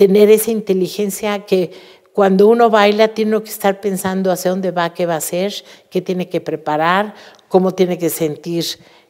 tener 0.00 0.30
esa 0.30 0.50
inteligencia 0.50 1.44
que 1.44 1.72
cuando 2.14 2.48
uno 2.48 2.70
baila 2.70 3.08
tiene 3.08 3.42
que 3.42 3.50
estar 3.50 3.82
pensando 3.82 4.32
hacia 4.32 4.50
dónde 4.50 4.70
va, 4.70 4.94
qué 4.94 5.04
va 5.04 5.12
a 5.12 5.18
hacer, 5.18 5.52
qué 5.90 6.00
tiene 6.00 6.30
que 6.30 6.40
preparar, 6.40 7.14
cómo 7.48 7.74
tiene 7.74 7.98
que 7.98 8.08
sentir 8.08 8.64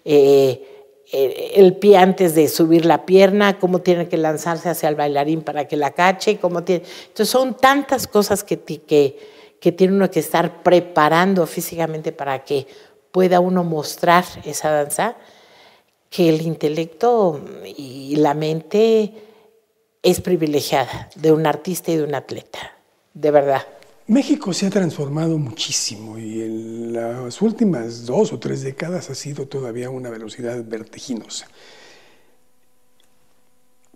eh, 0.04 0.90
el 1.12 1.76
pie 1.76 1.96
antes 1.96 2.34
de 2.34 2.48
subir 2.48 2.86
la 2.86 3.06
pierna, 3.06 3.60
cómo 3.60 3.82
tiene 3.82 4.08
que 4.08 4.16
lanzarse 4.16 4.68
hacia 4.68 4.88
el 4.88 4.96
bailarín 4.96 5.42
para 5.42 5.68
que 5.68 5.76
la 5.76 5.92
cache, 5.92 6.38
cómo 6.38 6.64
tiene... 6.64 6.82
Entonces 7.02 7.28
son 7.28 7.56
tantas 7.56 8.08
cosas 8.08 8.42
que, 8.42 8.58
que, 8.58 9.16
que 9.60 9.70
tiene 9.70 9.94
uno 9.94 10.10
que 10.10 10.18
estar 10.18 10.64
preparando 10.64 11.46
físicamente 11.46 12.10
para 12.10 12.42
que 12.42 12.66
pueda 13.12 13.38
uno 13.38 13.62
mostrar 13.62 14.24
esa 14.44 14.70
danza, 14.70 15.14
que 16.10 16.30
el 16.30 16.42
intelecto 16.42 17.40
y 17.76 18.16
la 18.16 18.34
mente 18.34 19.29
es 20.02 20.20
privilegiada 20.20 21.10
de 21.14 21.32
un 21.32 21.46
artista 21.46 21.90
y 21.90 21.96
de 21.96 22.04
un 22.04 22.14
atleta, 22.14 22.58
de 23.14 23.30
verdad. 23.30 23.62
México 24.06 24.52
se 24.52 24.66
ha 24.66 24.70
transformado 24.70 25.38
muchísimo 25.38 26.18
y 26.18 26.42
en 26.42 26.92
las 26.92 27.40
últimas 27.42 28.06
dos 28.06 28.32
o 28.32 28.40
tres 28.40 28.62
décadas 28.62 29.08
ha 29.10 29.14
sido 29.14 29.46
todavía 29.46 29.90
una 29.90 30.10
velocidad 30.10 30.64
vertiginosa. 30.64 31.46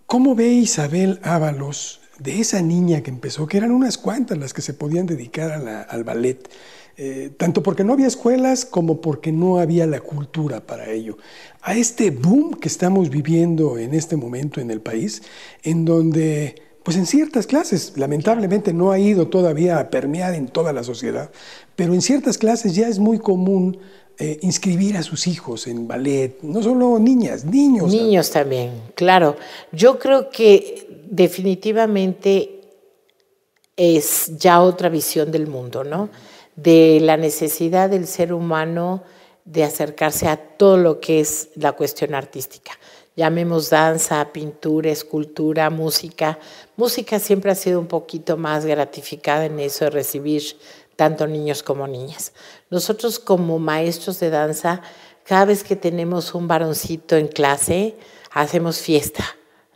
¿Cómo 0.06 0.37
ve 0.37 0.49
Isabel 0.49 1.18
Ábalos 1.25 2.00
de 2.18 2.38
esa 2.38 2.62
niña 2.62 3.02
que 3.02 3.11
empezó, 3.11 3.49
que 3.49 3.56
eran 3.56 3.73
unas 3.73 3.99
cuantas 3.99 4.38
las 4.38 4.54
que 4.54 4.62
se 4.62 4.75
podían 4.75 5.06
dedicar 5.06 5.50
al 5.88 6.04
ballet? 6.04 6.49
Eh, 6.97 7.33
tanto 7.37 7.61
porque 7.61 7.83
no 7.83 7.93
había 7.93 8.07
escuelas 8.07 8.65
como 8.65 9.01
porque 9.01 9.33
no 9.33 9.59
había 9.59 9.85
la 9.87 10.01
cultura 10.01 10.61
para 10.61 10.91
ello. 10.91 11.19
A 11.63 11.75
este 11.75 12.11
boom 12.11 12.55
que 12.55 12.69
estamos 12.69 13.11
viviendo 13.11 13.79
en 13.79 13.95
este 13.95 14.17
momento 14.17 14.61
en 14.61 14.71
el 14.71 14.81
país, 14.81 15.23
en 15.65 15.85
donde, 15.85 16.55
pues 16.85 16.97
en 16.97 17.07
ciertas 17.07 17.49
clases, 17.49 17.95
lamentablemente 17.97 18.73
no 18.73 18.93
ha 18.93 19.01
ido 19.01 19.27
todavía 19.27 19.81
a 19.81 19.91
permear 19.91 20.35
en 20.35 20.47
toda 20.47 20.73
la 20.73 20.85
sociedad, 20.85 21.33
pero 21.75 21.95
en 21.95 22.03
ciertas 22.03 22.39
clases 22.39 22.77
ya 22.77 22.87
es 22.87 23.01
muy 23.01 23.19
común 23.19 23.79
eh, 24.17 24.39
inscribir 24.43 24.97
a 24.97 25.03
sus 25.03 25.27
hijos 25.27 25.67
en 25.67 25.89
ballet, 25.89 26.39
no 26.43 26.63
solo 26.63 27.01
niñas, 27.01 27.45
niños. 27.45 27.91
Niños 27.91 28.31
también, 28.31 28.71
claro. 28.95 29.37
Yo 29.73 29.99
creo 29.99 30.31
que 30.31 30.87
definitivamente 31.11 32.61
es 33.77 34.31
ya 34.39 34.61
otra 34.61 34.89
visión 34.89 35.33
del 35.33 35.49
mundo, 35.49 35.83
¿no? 35.83 36.11
De 36.56 36.99
la 37.00 37.16
necesidad 37.16 37.90
del 37.90 38.06
ser 38.06 38.32
humano 38.32 39.02
de 39.44 39.64
acercarse 39.64 40.28
a 40.28 40.37
todo 40.37 40.76
lo 40.76 41.00
que 41.00 41.20
es 41.20 41.50
la 41.54 41.73
cuestión 41.73 42.14
artística. 42.14 42.73
Llamemos 43.16 43.70
danza, 43.70 44.32
pintura, 44.32 44.90
escultura, 44.90 45.70
música. 45.70 46.38
Música 46.76 47.20
siempre 47.20 47.52
ha 47.52 47.54
sido 47.54 47.78
un 47.78 47.87
poquito 47.87 48.37
más 48.37 48.64
gratificada 48.64 49.44
en 49.44 49.61
eso 49.61 49.84
de 49.84 49.90
recibir 49.90 50.42
tanto 50.96 51.26
niños 51.26 51.62
como 51.62 51.87
niñas. 51.87 52.32
Nosotros 52.70 53.18
como 53.18 53.58
maestros 53.58 54.18
de 54.18 54.30
danza, 54.30 54.82
cada 55.25 55.44
vez 55.44 55.62
que 55.62 55.76
tenemos 55.76 56.34
un 56.34 56.49
varoncito 56.49 57.16
en 57.16 57.28
clase, 57.28 57.94
hacemos 58.32 58.78
fiesta, 58.78 59.25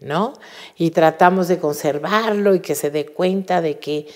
¿no? 0.00 0.32
Y 0.76 0.90
tratamos 0.90 1.48
de 1.48 1.58
conservarlo 1.58 2.54
y 2.54 2.60
que 2.60 2.74
se 2.74 2.90
dé 2.90 3.06
cuenta 3.06 3.60
de 3.60 3.78
que 3.78 4.08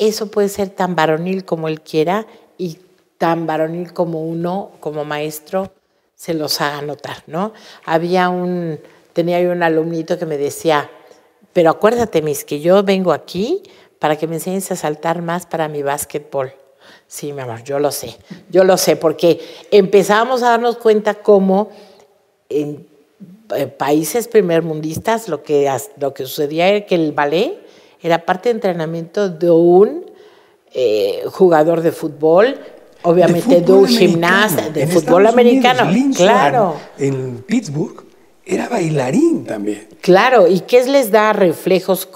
eso 0.00 0.30
puede 0.30 0.48
ser 0.48 0.70
tan 0.70 0.96
varonil 0.96 1.44
como 1.44 1.68
él 1.68 1.82
quiera 1.82 2.26
y 2.56 2.78
tan 3.18 3.46
varonil 3.46 3.92
como 3.92 4.22
uno, 4.22 4.72
como 4.80 5.04
maestro, 5.04 5.72
se 6.16 6.32
los 6.32 6.60
haga 6.62 6.80
notar, 6.80 7.22
¿no? 7.26 7.52
Había 7.84 8.30
un, 8.30 8.80
tenía 9.12 9.40
yo 9.42 9.52
un 9.52 9.62
alumnito 9.62 10.18
que 10.18 10.24
me 10.24 10.38
decía, 10.38 10.90
pero 11.52 11.70
acuérdate, 11.70 12.22
mis, 12.22 12.44
que 12.44 12.60
yo 12.60 12.82
vengo 12.82 13.12
aquí 13.12 13.62
para 13.98 14.16
que 14.16 14.26
me 14.26 14.36
enseñes 14.36 14.72
a 14.72 14.76
saltar 14.76 15.20
más 15.20 15.44
para 15.44 15.68
mi 15.68 15.82
básquetbol. 15.82 16.54
Sí, 17.06 17.34
mi 17.34 17.42
amor, 17.42 17.62
yo 17.62 17.78
lo 17.78 17.90
sé, 17.90 18.16
yo 18.48 18.64
lo 18.64 18.78
sé, 18.78 18.96
porque 18.96 19.38
empezamos 19.70 20.42
a 20.42 20.50
darnos 20.50 20.78
cuenta 20.78 21.14
cómo 21.14 21.70
en 22.48 22.86
eh, 23.54 23.66
países 23.66 24.28
primermundistas 24.28 25.28
lo 25.28 25.42
que, 25.42 25.70
lo 25.98 26.14
que 26.14 26.24
sucedía 26.24 26.68
era 26.68 26.86
que 26.86 26.94
el 26.94 27.12
ballet 27.12 27.69
era 28.02 28.24
parte 28.24 28.48
de 28.48 28.54
entrenamiento 28.54 29.28
de 29.28 29.50
un 29.50 30.06
eh, 30.72 31.22
jugador 31.26 31.82
de 31.82 31.92
fútbol, 31.92 32.58
obviamente 33.02 33.60
de, 33.60 33.72
un 33.72 33.86
gimnasta, 33.86 34.70
de 34.70 34.86
fútbol 34.86 35.26
americano. 35.26 35.90
claro. 36.14 36.76
En 36.98 37.38
Pittsburgh 37.46 38.04
era 38.44 38.68
bailarín 38.68 39.44
también. 39.44 39.88
Claro, 40.00 40.48
y 40.48 40.60
qué 40.60 40.84
les 40.86 41.10
da 41.10 41.32
reflejos, 41.32 42.08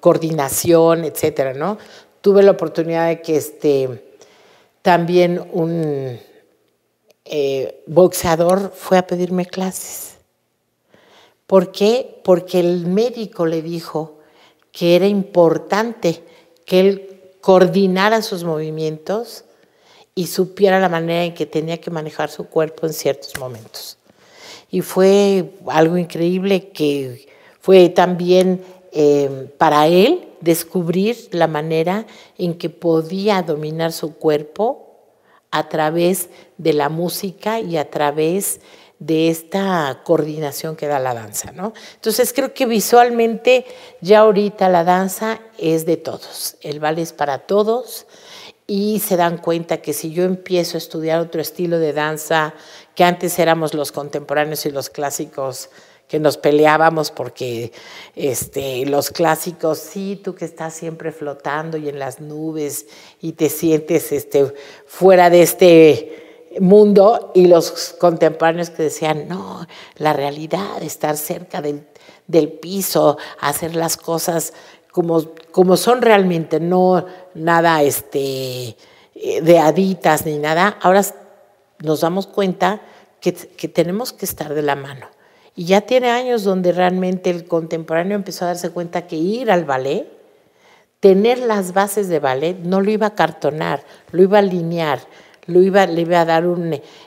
coordinación, 0.00 1.04
etcétera, 1.04 1.54
¿no? 1.54 1.78
Tuve 2.20 2.42
la 2.42 2.52
oportunidad 2.52 3.08
de 3.08 3.20
que 3.20 3.36
este 3.36 4.14
también 4.80 5.42
un 5.52 6.18
eh, 7.24 7.82
boxeador 7.86 8.72
fue 8.74 8.98
a 8.98 9.06
pedirme 9.06 9.46
clases. 9.46 10.16
¿Por 11.46 11.72
qué? 11.72 12.20
Porque 12.24 12.60
el 12.60 12.86
médico 12.86 13.46
le 13.46 13.62
dijo 13.62 14.18
que 14.72 14.96
era 14.96 15.06
importante 15.06 16.22
que 16.64 16.80
él 16.80 17.20
coordinara 17.40 18.22
sus 18.22 18.44
movimientos 18.44 19.44
y 20.14 20.26
supiera 20.26 20.80
la 20.80 20.88
manera 20.88 21.24
en 21.24 21.34
que 21.34 21.46
tenía 21.46 21.80
que 21.80 21.90
manejar 21.90 22.30
su 22.30 22.48
cuerpo 22.48 22.86
en 22.86 22.92
ciertos 22.92 23.38
momentos. 23.38 23.98
Y 24.70 24.80
fue 24.80 25.52
algo 25.68 25.98
increíble 25.98 26.70
que 26.70 27.28
fue 27.60 27.88
también 27.90 28.64
eh, 28.92 29.50
para 29.58 29.86
él 29.86 30.28
descubrir 30.40 31.28
la 31.30 31.46
manera 31.46 32.06
en 32.38 32.54
que 32.54 32.70
podía 32.70 33.42
dominar 33.42 33.92
su 33.92 34.14
cuerpo 34.14 34.92
a 35.50 35.68
través 35.68 36.30
de 36.58 36.72
la 36.72 36.88
música 36.88 37.60
y 37.60 37.76
a 37.76 37.90
través 37.90 38.60
de 39.02 39.30
esta 39.30 40.02
coordinación 40.04 40.76
que 40.76 40.86
da 40.86 41.00
la 41.00 41.12
danza, 41.12 41.50
¿no? 41.50 41.72
Entonces 41.94 42.32
creo 42.32 42.54
que 42.54 42.66
visualmente 42.66 43.66
ya 44.00 44.20
ahorita 44.20 44.68
la 44.68 44.84
danza 44.84 45.40
es 45.58 45.86
de 45.86 45.96
todos, 45.96 46.56
el 46.60 46.78
ballet 46.78 47.02
es 47.02 47.12
para 47.12 47.38
todos 47.38 48.06
y 48.68 49.00
se 49.00 49.16
dan 49.16 49.38
cuenta 49.38 49.78
que 49.78 49.92
si 49.92 50.12
yo 50.12 50.22
empiezo 50.22 50.76
a 50.76 50.78
estudiar 50.78 51.18
otro 51.18 51.40
estilo 51.40 51.80
de 51.80 51.92
danza, 51.92 52.54
que 52.94 53.02
antes 53.02 53.40
éramos 53.40 53.74
los 53.74 53.90
contemporáneos 53.90 54.66
y 54.66 54.70
los 54.70 54.88
clásicos, 54.88 55.70
que 56.06 56.20
nos 56.20 56.36
peleábamos 56.36 57.10
porque 57.10 57.72
este, 58.14 58.86
los 58.86 59.10
clásicos, 59.10 59.78
sí, 59.78 60.20
tú 60.22 60.36
que 60.36 60.44
estás 60.44 60.74
siempre 60.74 61.10
flotando 61.10 61.76
y 61.76 61.88
en 61.88 61.98
las 61.98 62.20
nubes 62.20 62.86
y 63.20 63.32
te 63.32 63.48
sientes 63.48 64.12
este, 64.12 64.54
fuera 64.86 65.28
de 65.28 65.42
este 65.42 66.31
mundo 66.60 67.32
y 67.34 67.46
los 67.46 67.94
contemporáneos 67.98 68.70
que 68.70 68.84
decían, 68.84 69.28
no, 69.28 69.66
la 69.96 70.12
realidad, 70.12 70.82
estar 70.82 71.16
cerca 71.16 71.62
del, 71.62 71.84
piso, 72.60 73.18
hacer 73.40 73.76
las 73.76 73.96
cosas 73.96 74.52
como, 74.90 75.22
como, 75.50 75.76
son 75.76 76.02
realmente, 76.02 76.60
no 76.60 77.06
nada 77.34 77.82
este, 77.82 78.76
de 79.14 79.58
aditas 79.58 80.26
ni 80.26 80.38
nada. 80.38 80.78
Ahora 80.80 81.02
nos 81.78 82.00
damos 82.00 82.26
cuenta 82.26 82.82
que, 83.20 83.32
que 83.32 83.68
tenemos 83.68 84.12
que 84.12 84.24
estar 84.24 84.54
de 84.54 84.62
la 84.62 84.76
mano. 84.76 85.08
Y 85.54 85.64
ya 85.66 85.82
tiene 85.82 86.10
años 86.10 86.44
donde 86.44 86.72
realmente 86.72 87.30
el 87.30 87.46
contemporáneo 87.46 88.16
empezó 88.16 88.44
a 88.44 88.48
darse 88.48 88.70
cuenta 88.70 89.06
que 89.06 89.16
ir 89.16 89.50
al 89.50 89.64
ballet, 89.64 90.06
tener 91.00 91.38
las 91.38 91.72
bases 91.74 92.08
de 92.08 92.20
ballet, 92.20 92.58
no 92.58 92.80
lo 92.80 92.90
iba 92.90 93.08
a 93.08 93.14
cartonar, 93.14 93.84
lo 94.12 94.22
iba 94.22 94.38
a 94.38 94.40
alinear, 94.40 95.00
lo 95.46 95.60
iba, 95.60 95.86
le 95.86 96.02
iba 96.02 96.20
a 96.20 96.24
dar 96.24 96.44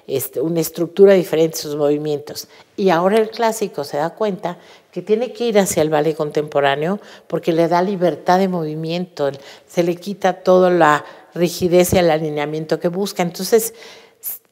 este, 0.07 0.41
una 0.41 0.59
estructura 0.59 1.13
diferente 1.13 1.57
a 1.57 1.62
sus 1.62 1.75
movimientos. 1.75 2.47
Y 2.75 2.89
ahora 2.89 3.17
el 3.17 3.29
clásico 3.29 3.83
se 3.83 3.97
da 3.97 4.09
cuenta 4.12 4.57
que 4.91 5.01
tiene 5.01 5.31
que 5.31 5.45
ir 5.45 5.59
hacia 5.59 5.81
el 5.81 5.89
ballet 5.89 6.15
contemporáneo 6.15 6.99
porque 7.27 7.53
le 7.53 7.67
da 7.67 7.81
libertad 7.81 8.39
de 8.39 8.47
movimiento, 8.47 9.29
se 9.67 9.83
le 9.83 9.95
quita 9.95 10.33
toda 10.33 10.69
la 10.69 11.05
rigidez 11.33 11.93
y 11.93 11.97
el 11.97 12.12
alineamiento 12.12 12.79
que 12.79 12.89
busca. 12.89 13.23
Entonces, 13.23 13.73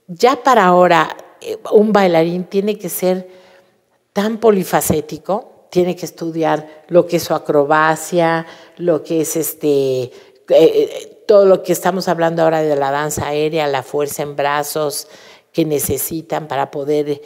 ya 0.07 0.41
para 0.43 0.65
ahora, 0.65 1.15
eh, 1.41 1.57
un 1.71 1.91
bailarín 1.91 2.45
tiene 2.45 2.77
que 2.77 2.89
ser 2.89 3.27
tan 4.13 4.37
polifacético, 4.37 5.67
tiene 5.69 5.95
que 5.95 6.05
estudiar 6.05 6.83
lo 6.87 7.07
que 7.07 7.17
es 7.17 7.23
su 7.23 7.33
acrobacia, 7.33 8.45
lo 8.77 9.03
que 9.03 9.21
es 9.21 9.35
este, 9.35 10.03
eh, 10.03 10.11
eh, 10.49 11.12
todo 11.25 11.45
lo 11.45 11.63
que 11.63 11.73
estamos 11.73 12.07
hablando 12.07 12.43
ahora 12.43 12.61
de 12.61 12.75
la 12.75 12.91
danza 12.91 13.27
aérea, 13.27 13.67
la 13.67 13.83
fuerza 13.83 14.23
en 14.23 14.35
brazos 14.35 15.07
que 15.51 15.65
necesitan 15.65 16.47
para 16.47 16.71
poder 16.71 17.21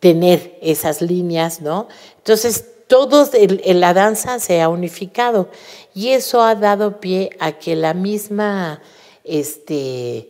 tener 0.00 0.58
esas 0.62 1.02
líneas, 1.02 1.60
¿no? 1.60 1.88
Entonces, 2.18 2.66
todo 2.86 3.28
en 3.32 3.80
la 3.80 3.94
danza 3.94 4.38
se 4.38 4.60
ha 4.60 4.68
unificado 4.68 5.48
y 5.94 6.08
eso 6.08 6.42
ha 6.42 6.54
dado 6.54 7.00
pie 7.00 7.30
a 7.40 7.52
que 7.52 7.74
la 7.74 7.94
misma 7.94 8.82
este, 9.24 10.28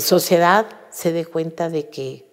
sociedad 0.00 0.66
se 0.90 1.12
dé 1.12 1.26
cuenta 1.26 1.68
de 1.68 1.88
que 1.88 2.24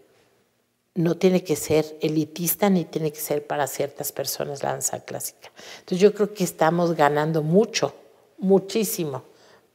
no 0.96 1.16
tiene 1.16 1.44
que 1.44 1.56
ser 1.56 1.98
elitista 2.02 2.70
ni 2.70 2.86
tiene 2.86 3.12
que 3.12 3.20
ser 3.20 3.46
para 3.46 3.68
ciertas 3.68 4.12
personas 4.12 4.64
la 4.64 4.72
danza 4.72 5.02
clásica. 5.02 5.52
Entonces 5.80 6.00
yo 6.00 6.14
creo 6.14 6.34
que 6.34 6.44
estamos 6.44 6.96
ganando 6.96 7.44
mucho, 7.44 7.94
muchísimo 8.38 9.24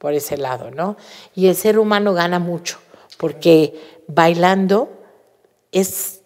por 0.02 0.14
ese 0.14 0.36
lado, 0.36 0.72
¿no? 0.72 0.96
Y 1.32 1.46
el 1.46 1.54
ser 1.54 1.78
humano 1.78 2.12
gana 2.12 2.40
mucho, 2.40 2.80
porque 3.18 4.02
bailando 4.08 4.90
es, 5.70 6.22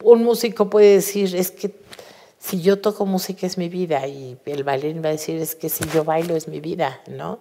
un 0.00 0.22
músico 0.22 0.70
puede 0.70 0.94
decir, 0.94 1.34
es 1.34 1.50
que 1.50 1.74
si 2.38 2.62
yo 2.62 2.78
toco 2.80 3.06
música 3.06 3.48
es 3.48 3.58
mi 3.58 3.68
vida, 3.68 4.06
y 4.06 4.38
el 4.46 4.62
bailarín 4.62 5.02
va 5.04 5.08
a 5.08 5.12
decir, 5.12 5.40
es 5.40 5.56
que 5.56 5.68
si 5.68 5.88
yo 5.88 6.04
bailo 6.04 6.36
es 6.36 6.46
mi 6.46 6.60
vida, 6.60 7.00
¿no? 7.08 7.40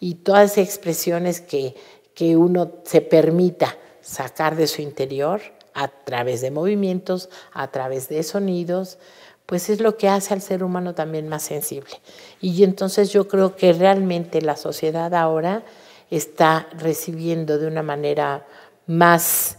Y 0.00 0.16
todas 0.16 0.50
esas 0.50 0.64
expresiones 0.64 1.40
que, 1.40 1.76
que 2.12 2.36
uno 2.36 2.72
se 2.82 3.00
permita 3.00 3.78
sacar 4.00 4.56
de 4.56 4.66
su 4.66 4.82
interior 4.82 5.40
a 5.74 5.86
través 5.86 6.40
de 6.40 6.50
movimientos, 6.50 7.30
a 7.52 7.70
través 7.70 8.08
de 8.08 8.24
sonidos, 8.24 8.98
pues 9.46 9.68
es 9.68 9.80
lo 9.80 9.96
que 9.96 10.08
hace 10.08 10.32
al 10.34 10.40
ser 10.40 10.64
humano 10.64 10.94
también 10.94 11.28
más 11.28 11.42
sensible. 11.42 11.94
Y 12.40 12.64
entonces 12.64 13.10
yo 13.10 13.28
creo 13.28 13.56
que 13.56 13.72
realmente 13.72 14.40
la 14.40 14.56
sociedad 14.56 15.14
ahora 15.14 15.64
está 16.10 16.68
recibiendo 16.78 17.58
de 17.58 17.66
una 17.66 17.82
manera 17.82 18.46
más 18.86 19.58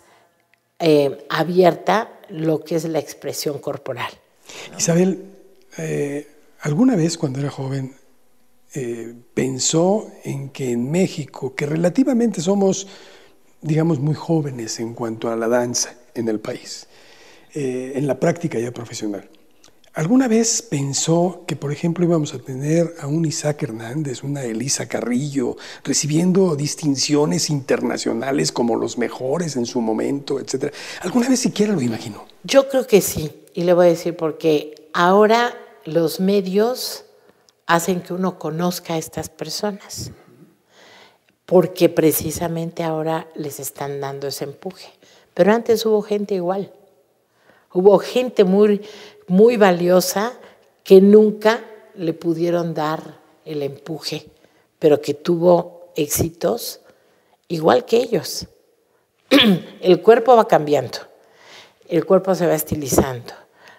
eh, 0.80 1.26
abierta 1.30 2.20
lo 2.30 2.64
que 2.64 2.76
es 2.76 2.86
la 2.86 3.00
expresión 3.00 3.60
corporal. 3.60 4.12
Isabel, 4.78 5.24
eh, 5.78 6.28
¿alguna 6.62 6.96
vez 6.96 7.18
cuando 7.18 7.40
era 7.40 7.50
joven 7.50 7.94
eh, 8.74 9.14
pensó 9.34 10.12
en 10.24 10.50
que 10.50 10.72
en 10.72 10.90
México, 10.90 11.56
que 11.56 11.66
relativamente 11.66 12.42
somos, 12.42 12.88
digamos, 13.62 14.00
muy 14.00 14.16
jóvenes 14.16 14.80
en 14.80 14.94
cuanto 14.94 15.30
a 15.30 15.36
la 15.36 15.48
danza 15.48 15.96
en 16.14 16.28
el 16.28 16.40
país, 16.40 16.88
en 17.58 18.06
la 18.06 18.20
práctica 18.20 18.60
ya 18.60 18.74
profesional, 18.74 19.30
¿Alguna 19.96 20.28
vez 20.28 20.62
pensó 20.62 21.46
que, 21.48 21.56
por 21.56 21.72
ejemplo, 21.72 22.04
íbamos 22.04 22.34
a 22.34 22.40
tener 22.40 22.96
a 23.00 23.08
un 23.08 23.24
Isaac 23.24 23.64
Hernández, 23.64 24.24
una 24.24 24.44
Elisa 24.44 24.90
Carrillo, 24.90 25.56
recibiendo 25.86 26.58
distinciones 26.58 27.50
internacionales 27.50 28.52
como 28.52 28.76
los 28.76 28.98
mejores 28.98 29.56
en 29.56 29.66
su 29.66 29.80
momento, 29.80 30.38
etcétera? 30.38 30.74
¿Alguna 31.00 31.30
vez 31.30 31.40
siquiera 31.40 31.72
lo 31.72 31.82
imaginó? 31.82 32.26
Yo 32.44 32.68
creo 32.68 32.86
que 32.86 33.00
sí, 33.00 33.32
y 33.54 33.64
le 33.64 33.72
voy 33.72 33.86
a 33.86 33.90
decir 33.92 34.18
porque 34.18 34.90
ahora 34.92 35.58
los 35.86 36.20
medios 36.20 37.06
hacen 37.66 38.02
que 38.02 38.14
uno 38.14 38.38
conozca 38.38 38.96
a 38.96 38.98
estas 38.98 39.30
personas, 39.30 40.12
porque 41.46 41.88
precisamente 41.88 42.84
ahora 42.84 43.30
les 43.34 43.62
están 43.62 44.02
dando 44.02 44.28
ese 44.28 44.44
empuje. 44.44 44.90
Pero 45.34 45.54
antes 45.54 45.86
hubo 45.86 46.02
gente 46.02 46.36
igual. 46.36 46.74
Hubo 47.74 48.00
gente 48.00 48.46
muy 48.46 48.82
muy 49.28 49.58
valiosa 49.58 50.34
que 50.84 51.02
nunca 51.02 51.64
le 51.96 52.14
pudieron 52.14 52.74
dar 52.74 53.20
el 53.46 53.64
empuje, 53.64 54.28
pero 54.80 55.02
que 55.02 55.14
tuvo 55.14 55.92
éxitos 55.96 56.82
igual 57.48 57.86
que 57.86 57.98
ellos. 57.98 58.48
El 59.82 60.02
cuerpo 60.02 60.36
va 60.36 60.48
cambiando, 60.48 61.00
el 61.88 62.06
cuerpo 62.06 62.36
se 62.36 62.48
va 62.48 62.56
estilizando, 62.56 63.34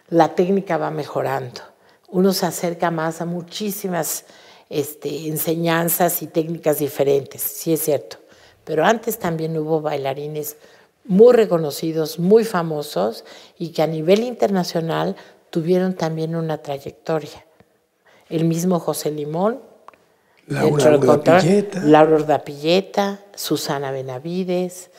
la 0.08 0.34
técnica 0.34 0.76
va 0.76 0.90
mejorando, 0.90 1.60
uno 2.08 2.32
se 2.32 2.46
acerca 2.46 2.90
más 2.90 3.20
a 3.20 3.26
muchísimas 3.26 4.24
este, 4.68 5.28
enseñanzas 5.28 6.22
y 6.22 6.26
técnicas 6.26 6.78
diferentes, 6.78 7.42
sí 7.42 7.72
es 7.72 7.82
cierto, 7.82 8.18
pero 8.64 8.84
antes 8.84 9.18
también 9.18 9.56
hubo 9.56 9.80
bailarines 9.80 10.56
muy 11.04 11.32
reconocidos, 11.32 12.18
muy 12.18 12.44
famosos 12.44 13.24
y 13.58 13.70
que 13.70 13.82
a 13.82 13.86
nivel 13.86 14.24
internacional 14.24 15.16
tuvieron 15.50 15.94
también 15.94 16.36
una 16.36 16.58
trayectoria. 16.58 17.44
El 18.28 18.44
mismo 18.44 18.80
José 18.80 19.10
Limón, 19.10 19.60
Laura 20.46 20.96
Urdapilleta. 20.96 21.80
Laura 21.80 22.16
Urdapilleta, 22.16 23.20
Susana 23.34 23.90
Benavides, 23.90 24.90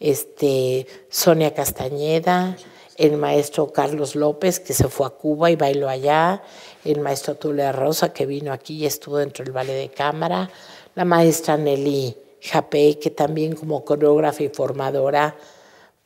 este, 0.00 0.86
Sonia 1.08 1.54
Castañeda, 1.54 2.56
el 2.96 3.16
maestro 3.16 3.72
Carlos 3.72 4.16
López, 4.16 4.58
que 4.58 4.72
se 4.72 4.88
fue 4.88 5.06
a 5.06 5.10
Cuba 5.10 5.50
y 5.50 5.56
bailó 5.56 5.88
allá, 5.88 6.42
el 6.84 7.00
maestro 7.00 7.34
Tulia 7.34 7.72
Rosa, 7.72 8.12
que 8.12 8.26
vino 8.26 8.52
aquí 8.52 8.78
y 8.78 8.86
estuvo 8.86 9.18
dentro 9.18 9.44
del 9.44 9.52
ballet 9.52 9.74
de 9.74 9.90
cámara, 9.90 10.50
la 10.94 11.04
maestra 11.04 11.56
Nelly 11.56 12.16
Japé, 12.40 12.98
que 12.98 13.10
también 13.10 13.54
como 13.54 13.84
coreógrafa 13.84 14.42
y 14.42 14.48
formadora, 14.48 15.36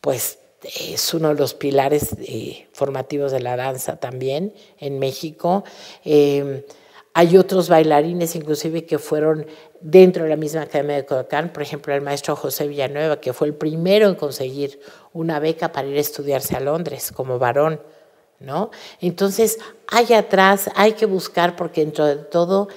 pues 0.00 0.39
es 0.62 1.14
uno 1.14 1.28
de 1.28 1.34
los 1.34 1.54
pilares 1.54 2.16
eh, 2.20 2.68
formativos 2.72 3.32
de 3.32 3.40
la 3.40 3.56
danza 3.56 3.96
también 3.96 4.52
en 4.78 4.98
México. 4.98 5.64
Eh, 6.04 6.66
hay 7.12 7.36
otros 7.36 7.68
bailarines 7.68 8.36
inclusive 8.36 8.84
que 8.84 8.98
fueron 8.98 9.46
dentro 9.80 10.24
de 10.24 10.30
la 10.30 10.36
misma 10.36 10.62
Academia 10.62 10.96
de 10.96 11.06
Codacán, 11.06 11.52
por 11.52 11.62
ejemplo 11.62 11.94
el 11.94 12.02
maestro 12.02 12.36
José 12.36 12.68
Villanueva, 12.68 13.20
que 13.20 13.32
fue 13.32 13.48
el 13.48 13.54
primero 13.54 14.08
en 14.08 14.14
conseguir 14.14 14.80
una 15.12 15.40
beca 15.40 15.72
para 15.72 15.88
ir 15.88 15.96
a 15.96 16.00
estudiarse 16.00 16.56
a 16.56 16.60
Londres 16.60 17.12
como 17.12 17.38
varón. 17.38 17.80
¿No? 18.38 18.70
Entonces, 19.02 19.58
hay 19.86 20.14
atrás, 20.14 20.70
hay 20.74 20.94
que 20.94 21.04
buscar, 21.04 21.56
porque 21.56 21.82
dentro 21.82 22.06
de 22.06 22.16
todo 22.16 22.68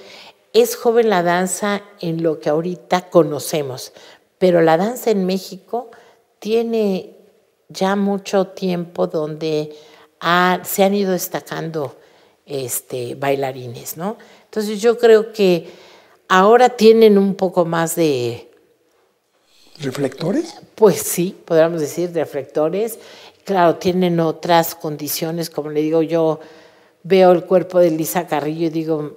es 0.52 0.76
joven 0.76 1.08
la 1.08 1.22
danza 1.22 1.82
en 2.02 2.22
lo 2.22 2.38
que 2.38 2.50
ahorita 2.50 3.08
conocemos, 3.08 3.94
pero 4.36 4.60
la 4.60 4.76
danza 4.76 5.10
en 5.10 5.24
México 5.24 5.90
tiene 6.38 7.13
ya 7.74 7.96
mucho 7.96 8.46
tiempo 8.46 9.06
donde 9.06 9.76
se 10.62 10.84
han 10.84 10.94
ido 10.94 11.12
destacando 11.12 11.96
este, 12.46 13.14
bailarines, 13.14 13.96
¿no? 13.96 14.16
Entonces 14.44 14.80
yo 14.80 14.98
creo 14.98 15.32
que 15.32 15.68
ahora 16.28 16.70
tienen 16.70 17.18
un 17.18 17.34
poco 17.34 17.64
más 17.64 17.96
de... 17.96 18.50
¿Reflectores? 19.80 20.54
Pues 20.76 21.02
sí, 21.02 21.36
podríamos 21.44 21.80
decir 21.80 22.12
reflectores. 22.14 22.98
Claro, 23.44 23.76
tienen 23.76 24.20
otras 24.20 24.74
condiciones, 24.74 25.50
como 25.50 25.70
le 25.70 25.82
digo, 25.82 26.00
yo 26.02 26.40
veo 27.02 27.32
el 27.32 27.44
cuerpo 27.44 27.80
de 27.80 27.90
Lisa 27.90 28.26
Carrillo 28.26 28.68
y 28.68 28.70
digo, 28.70 29.16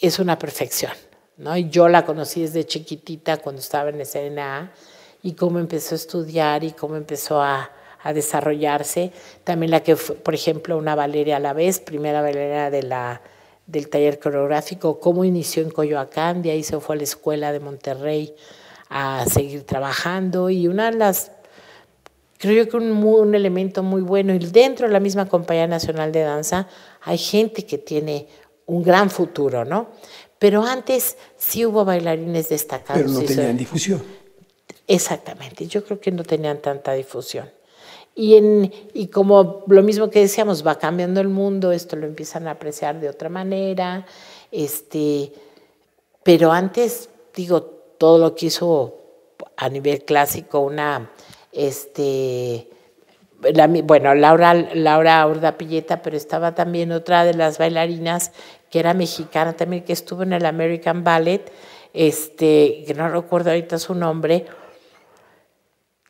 es 0.00 0.18
una 0.18 0.38
perfección, 0.38 0.92
¿no? 1.36 1.56
Y 1.56 1.68
yo 1.68 1.88
la 1.88 2.06
conocí 2.06 2.42
desde 2.42 2.64
chiquitita 2.64 3.38
cuando 3.38 3.60
estaba 3.60 3.90
en 3.90 4.04
SNA 4.06 4.72
y 5.22 5.32
cómo 5.32 5.58
empezó 5.58 5.94
a 5.94 5.96
estudiar 5.96 6.64
y 6.64 6.72
cómo 6.72 6.96
empezó 6.96 7.42
a, 7.42 7.70
a 8.02 8.12
desarrollarse. 8.12 9.12
También 9.44 9.70
la 9.70 9.80
que 9.82 9.96
fue, 9.96 10.16
por 10.16 10.34
ejemplo, 10.34 10.76
una 10.76 10.94
Valeria 10.94 11.36
a 11.36 11.40
la 11.40 11.52
vez, 11.52 11.80
primera 11.80 12.22
bailarina 12.22 12.70
de 12.70 12.82
la, 12.82 13.20
del 13.66 13.88
taller 13.88 14.18
coreográfico, 14.18 14.98
cómo 14.98 15.24
inició 15.24 15.62
en 15.62 15.70
Coyoacán, 15.70 16.42
de 16.42 16.50
ahí 16.50 16.62
se 16.62 16.78
fue 16.80 16.96
a 16.96 16.98
la 16.98 17.04
escuela 17.04 17.52
de 17.52 17.60
Monterrey 17.60 18.34
a 18.88 19.24
seguir 19.26 19.62
trabajando 19.62 20.50
y 20.50 20.66
una 20.66 20.90
de 20.90 20.98
las, 20.98 21.30
creo 22.38 22.64
yo 22.64 22.68
que 22.68 22.76
un, 22.76 22.90
un 22.90 23.34
elemento 23.34 23.82
muy 23.82 24.02
bueno, 24.02 24.34
y 24.34 24.38
dentro 24.38 24.88
de 24.88 24.92
la 24.92 25.00
misma 25.00 25.28
Compañía 25.28 25.68
Nacional 25.68 26.10
de 26.10 26.22
Danza 26.22 26.66
hay 27.02 27.18
gente 27.18 27.64
que 27.64 27.78
tiene 27.78 28.26
un 28.66 28.82
gran 28.82 29.10
futuro, 29.10 29.64
¿no? 29.64 29.90
Pero 30.38 30.64
antes 30.64 31.16
sí 31.36 31.66
hubo 31.66 31.84
bailarines 31.84 32.48
destacados. 32.48 33.02
Pero 33.02 33.12
no 33.12 33.22
tenían 33.22 33.56
difusión. 33.56 34.02
Exactamente, 34.86 35.66
yo 35.68 35.84
creo 35.84 36.00
que 36.00 36.10
no 36.10 36.24
tenían 36.24 36.60
tanta 36.60 36.92
difusión. 36.94 37.48
Y, 38.14 38.34
en, 38.34 38.72
y 38.92 39.06
como 39.06 39.64
lo 39.66 39.82
mismo 39.82 40.10
que 40.10 40.20
decíamos, 40.20 40.66
va 40.66 40.78
cambiando 40.78 41.20
el 41.20 41.28
mundo, 41.28 41.72
esto 41.72 41.96
lo 41.96 42.06
empiezan 42.06 42.48
a 42.48 42.52
apreciar 42.52 43.00
de 43.00 43.08
otra 43.08 43.28
manera, 43.28 44.04
este, 44.50 45.32
pero 46.22 46.52
antes, 46.52 47.08
digo, 47.34 47.62
todo 47.98 48.18
lo 48.18 48.34
que 48.34 48.46
hizo 48.46 48.96
a 49.56 49.68
nivel 49.68 50.04
clásico 50.04 50.60
una, 50.60 51.10
este, 51.52 52.68
bueno, 53.84 54.14
Laura, 54.14 54.54
Laura 54.54 55.26
Urda 55.26 55.56
Pilleta, 55.56 56.02
pero 56.02 56.16
estaba 56.16 56.54
también 56.54 56.92
otra 56.92 57.24
de 57.24 57.34
las 57.34 57.58
bailarinas 57.58 58.32
que 58.70 58.78
era 58.78 58.94
mexicana 58.94 59.54
también, 59.54 59.84
que 59.84 59.92
estuvo 59.92 60.22
en 60.22 60.32
el 60.32 60.44
American 60.44 61.04
Ballet, 61.04 61.50
este, 61.92 62.84
que 62.86 62.94
no 62.94 63.08
recuerdo 63.08 63.50
ahorita 63.50 63.78
su 63.78 63.94
nombre, 63.94 64.46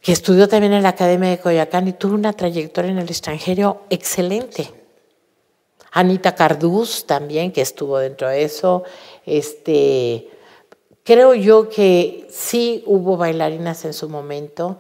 que 0.01 0.13
estudió 0.13 0.49
también 0.49 0.73
en 0.73 0.83
la 0.83 0.91
Academia 0.91 1.31
de 1.31 1.39
Coyoacán 1.39 1.89
y 1.89 1.93
tuvo 1.93 2.15
una 2.15 2.33
trayectoria 2.33 2.91
en 2.91 2.99
el 2.99 3.09
extranjero 3.09 3.85
excelente. 3.91 4.71
Anita 5.93 6.35
Carduz 6.35 7.05
también, 7.07 7.53
que 7.53 7.61
estuvo 7.61 7.99
dentro 7.99 8.29
de 8.29 8.45
eso. 8.45 8.85
Este, 9.27 10.29
creo 11.05 11.35
yo 11.35 11.69
que 11.69 12.29
sí 12.31 12.83
hubo 12.87 13.17
bailarinas 13.17 13.85
en 13.85 13.93
su 13.93 14.09
momento 14.09 14.79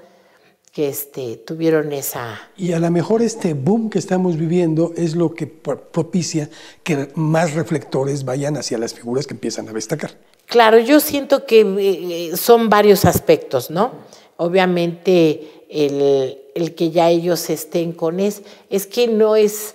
que 0.72 0.88
este, 0.88 1.36
tuvieron 1.38 1.92
esa... 1.92 2.40
Y 2.56 2.72
a 2.72 2.78
lo 2.78 2.90
mejor 2.92 3.22
este 3.22 3.54
boom 3.54 3.90
que 3.90 3.98
estamos 3.98 4.36
viviendo 4.36 4.92
es 4.96 5.16
lo 5.16 5.34
que 5.34 5.48
propicia 5.48 6.48
que 6.84 7.08
más 7.16 7.54
reflectores 7.54 8.24
vayan 8.24 8.56
hacia 8.56 8.78
las 8.78 8.94
figuras 8.94 9.26
que 9.26 9.34
empiezan 9.34 9.68
a 9.68 9.72
destacar. 9.72 10.12
Claro, 10.46 10.78
yo 10.78 11.00
siento 11.00 11.44
que 11.44 12.30
eh, 12.32 12.36
son 12.36 12.68
varios 12.68 13.04
aspectos, 13.04 13.70
¿no? 13.70 13.92
Obviamente 14.40 15.66
el, 15.68 16.74
que 16.74 16.90
ya 16.90 17.10
ellos 17.10 17.50
estén 17.50 17.92
con 17.92 18.20
es, 18.20 18.42
es 18.70 18.86
que 18.86 19.06
no 19.06 19.36
es, 19.36 19.74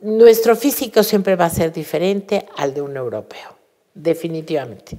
nuestro 0.00 0.54
físico 0.54 1.02
siempre 1.02 1.34
va 1.34 1.46
a 1.46 1.50
ser 1.50 1.72
diferente 1.72 2.46
al 2.56 2.72
de 2.72 2.82
un 2.82 2.96
europeo, 2.96 3.56
definitivamente. 3.94 4.98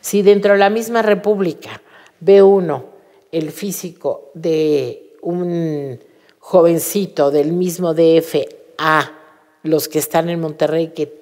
Si 0.00 0.22
dentro 0.22 0.52
de 0.52 0.60
la 0.60 0.70
misma 0.70 1.02
república 1.02 1.82
ve 2.20 2.42
uno 2.42 2.84
el 3.32 3.50
físico 3.50 4.30
de 4.34 5.16
un 5.22 5.98
jovencito 6.38 7.32
del 7.32 7.50
mismo 7.50 7.92
DF 7.92 8.36
a 8.78 9.18
los 9.64 9.88
que 9.88 9.98
están 9.98 10.28
en 10.28 10.38
Monterrey 10.38 10.92
que 10.94 11.12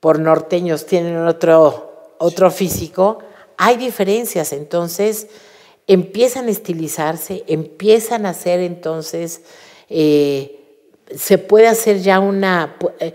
por 0.00 0.18
norteños 0.18 0.86
tienen 0.86 1.18
otro, 1.26 2.14
otro 2.18 2.50
físico, 2.50 3.18
hay 3.58 3.76
diferencias. 3.76 4.54
Entonces, 4.54 5.26
empiezan 5.86 6.48
a 6.48 6.50
estilizarse, 6.50 7.44
empiezan 7.46 8.26
a 8.26 8.30
hacer 8.30 8.60
entonces, 8.60 9.42
eh, 9.88 10.60
se 11.14 11.38
puede 11.38 11.68
hacer 11.68 12.00
ya 12.00 12.18
una, 12.18 12.76
eh, 12.98 13.14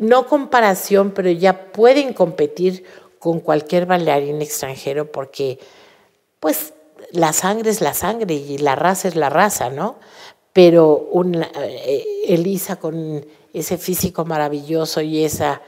no 0.00 0.26
comparación, 0.26 1.12
pero 1.12 1.30
ya 1.30 1.72
pueden 1.72 2.14
competir 2.14 2.84
con 3.18 3.40
cualquier 3.40 3.86
bailarín 3.86 4.42
extranjero 4.42 5.10
porque 5.10 5.58
pues 6.40 6.74
la 7.10 7.32
sangre 7.32 7.70
es 7.70 7.80
la 7.80 7.94
sangre 7.94 8.34
y 8.34 8.58
la 8.58 8.74
raza 8.74 9.08
es 9.08 9.16
la 9.16 9.30
raza, 9.30 9.70
¿no? 9.70 9.96
Pero 10.52 11.08
una, 11.10 11.50
eh, 11.56 12.04
Elisa 12.28 12.76
con 12.76 13.24
ese 13.52 13.78
físico 13.78 14.24
maravilloso 14.24 15.00
y 15.00 15.24
esa 15.24 15.62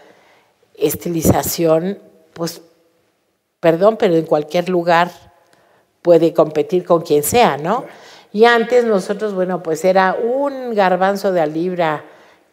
estilización, 0.76 1.98
pues, 2.34 2.62
perdón, 3.60 3.96
pero 3.96 4.16
en 4.16 4.26
cualquier 4.26 4.68
lugar 4.68 5.10
puede 6.06 6.32
competir 6.32 6.84
con 6.84 7.02
quien 7.02 7.24
sea, 7.24 7.56
¿no? 7.56 7.84
Y 8.32 8.44
antes 8.44 8.84
nosotros, 8.84 9.34
bueno, 9.34 9.60
pues 9.60 9.84
era 9.84 10.14
un 10.14 10.72
garbanzo 10.72 11.32
de 11.32 11.40
a 11.40 11.46
libra 11.46 12.04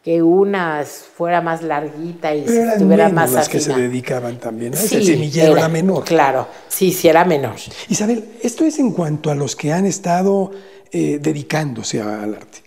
que 0.03 0.23
una 0.23 0.83
fuera 0.83 1.39
más 1.39 1.61
larguita 1.61 2.33
y 2.33 2.41
Pero 2.41 2.71
estuviera 2.71 3.09
más 3.09 3.31
las 3.31 3.47
que 3.47 3.59
se 3.59 3.75
dedicaban 3.75 4.39
también, 4.39 4.73
Ese 4.73 5.03
semillero 5.03 5.55
era, 5.55 5.69
menor. 5.69 6.03
Claro, 6.03 6.47
sí, 6.67 6.91
sí 6.91 7.07
era 7.07 7.25
menor. 7.25 7.53
Isabel, 7.89 8.25
esto 8.41 8.65
es 8.65 8.79
en 8.79 8.91
cuanto 8.91 9.29
a 9.29 9.35
los 9.35 9.55
que 9.55 9.71
han 9.71 9.85
estado 9.85 10.49
eh, 10.91 11.19
dedicándose 11.21 12.01
al 12.01 12.33
arte. 12.33 12.63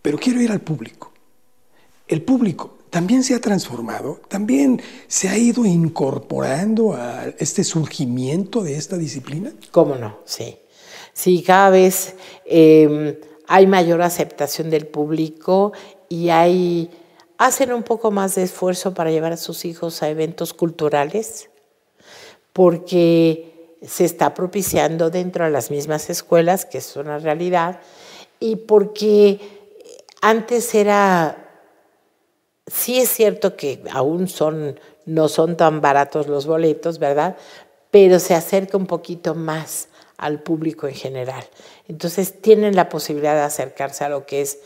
Pero 0.00 0.18
quiero 0.18 0.40
ir 0.40 0.52
al 0.52 0.60
público. 0.60 1.12
El 2.06 2.22
público 2.22 2.78
también 2.92 3.24
se 3.24 3.34
ha 3.34 3.40
transformado, 3.40 4.20
también 4.28 4.82
se 5.08 5.30
ha 5.30 5.38
ido 5.38 5.64
incorporando 5.64 6.92
a 6.92 7.24
este 7.38 7.64
surgimiento 7.64 8.62
de 8.62 8.76
esta 8.76 8.98
disciplina. 8.98 9.50
¿Cómo 9.70 9.94
no? 9.94 10.18
Sí. 10.26 10.58
Sí, 11.14 11.42
cada 11.42 11.70
vez 11.70 12.16
em, 12.44 13.16
hay 13.48 13.66
mayor 13.66 14.02
aceptación 14.02 14.68
del 14.68 14.86
público 14.86 15.72
y 16.10 16.28
hay, 16.28 16.90
hacen 17.38 17.72
un 17.72 17.82
poco 17.82 18.10
más 18.10 18.34
de 18.34 18.42
esfuerzo 18.42 18.92
para 18.92 19.10
llevar 19.10 19.32
a 19.32 19.38
sus 19.38 19.64
hijos 19.64 20.02
a 20.02 20.10
eventos 20.10 20.52
culturales, 20.52 21.48
porque 22.52 23.78
se 23.80 24.04
está 24.04 24.34
propiciando 24.34 25.08
dentro 25.08 25.46
de 25.46 25.50
las 25.50 25.70
mismas 25.70 26.10
escuelas, 26.10 26.66
que 26.66 26.76
es 26.76 26.94
una 26.96 27.18
realidad, 27.18 27.80
y 28.38 28.56
porque 28.56 29.40
antes 30.20 30.74
era 30.74 31.41
sí 32.66 33.00
es 33.00 33.08
cierto 33.08 33.56
que 33.56 33.82
aún 33.90 34.28
son, 34.28 34.78
no 35.06 35.28
son 35.28 35.56
tan 35.56 35.80
baratos 35.80 36.26
los 36.26 36.46
boletos, 36.46 36.98
¿verdad? 36.98 37.36
Pero 37.90 38.18
se 38.18 38.34
acerca 38.34 38.76
un 38.76 38.86
poquito 38.86 39.34
más 39.34 39.88
al 40.16 40.42
público 40.42 40.86
en 40.86 40.94
general. 40.94 41.44
Entonces 41.88 42.40
tienen 42.40 42.76
la 42.76 42.88
posibilidad 42.88 43.34
de 43.34 43.42
acercarse 43.42 44.04
a 44.04 44.08
lo 44.08 44.24
que 44.24 44.40
es 44.40 44.60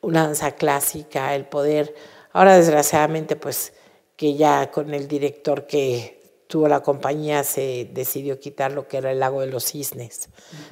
una 0.00 0.24
danza 0.24 0.52
clásica, 0.52 1.34
el 1.34 1.46
poder. 1.46 1.94
Ahora 2.32 2.56
desgraciadamente 2.56 3.36
pues 3.36 3.72
que 4.16 4.34
ya 4.34 4.70
con 4.70 4.92
el 4.94 5.06
director 5.06 5.66
que 5.66 6.18
tuvo 6.48 6.66
la 6.66 6.80
compañía 6.80 7.44
se 7.44 7.88
decidió 7.92 8.40
quitar 8.40 8.72
lo 8.72 8.88
que 8.88 8.96
era 8.96 9.12
el 9.12 9.20
lago 9.20 9.42
de 9.42 9.46
los 9.46 9.64
cisnes, 9.64 10.28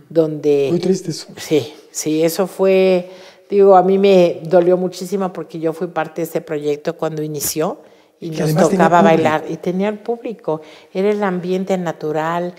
donde... 0.09 0.69
Muy 0.71 0.81
triste 0.81 1.11
eso. 1.11 1.29
Sí, 1.37 1.73
sí, 1.93 2.25
eso 2.25 2.47
fue, 2.47 3.11
digo, 3.49 3.77
a 3.77 3.83
mí 3.83 3.99
me 3.99 4.41
dolió 4.45 4.77
muchísimo 4.77 5.33
porque 5.33 5.59
yo 5.59 5.73
fui 5.73 5.89
parte 5.89 6.21
de 6.21 6.25
este 6.25 6.41
proyecto 6.41 6.97
cuando 6.97 7.23
inició 7.23 7.81
y 8.19 8.31
nos 8.31 8.55
tocaba 8.55 9.03
bailar 9.03 9.45
y 9.49 9.59
tenía 9.59 9.89
el 9.89 9.99
público, 9.99 10.63
era 10.93 11.11
el 11.11 11.23
ambiente 11.23 11.77
natural, 11.77 12.55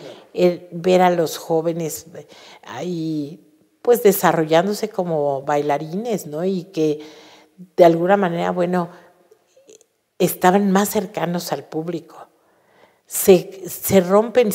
ver 0.71 1.01
a 1.01 1.09
los 1.09 1.37
jóvenes 1.37 2.05
ahí 2.63 3.43
pues 3.81 4.03
desarrollándose 4.03 4.89
como 4.89 5.43
bailarines, 5.43 6.27
¿no? 6.27 6.43
Y 6.43 6.65
que 6.65 6.99
de 7.75 7.85
alguna 7.85 8.17
manera, 8.17 8.51
bueno, 8.51 8.89
estaban 10.19 10.71
más 10.71 10.89
cercanos 10.89 11.51
al 11.51 11.63
público. 11.63 12.27
Se, 13.05 13.61
se 13.67 14.01
rompen, 14.01 14.49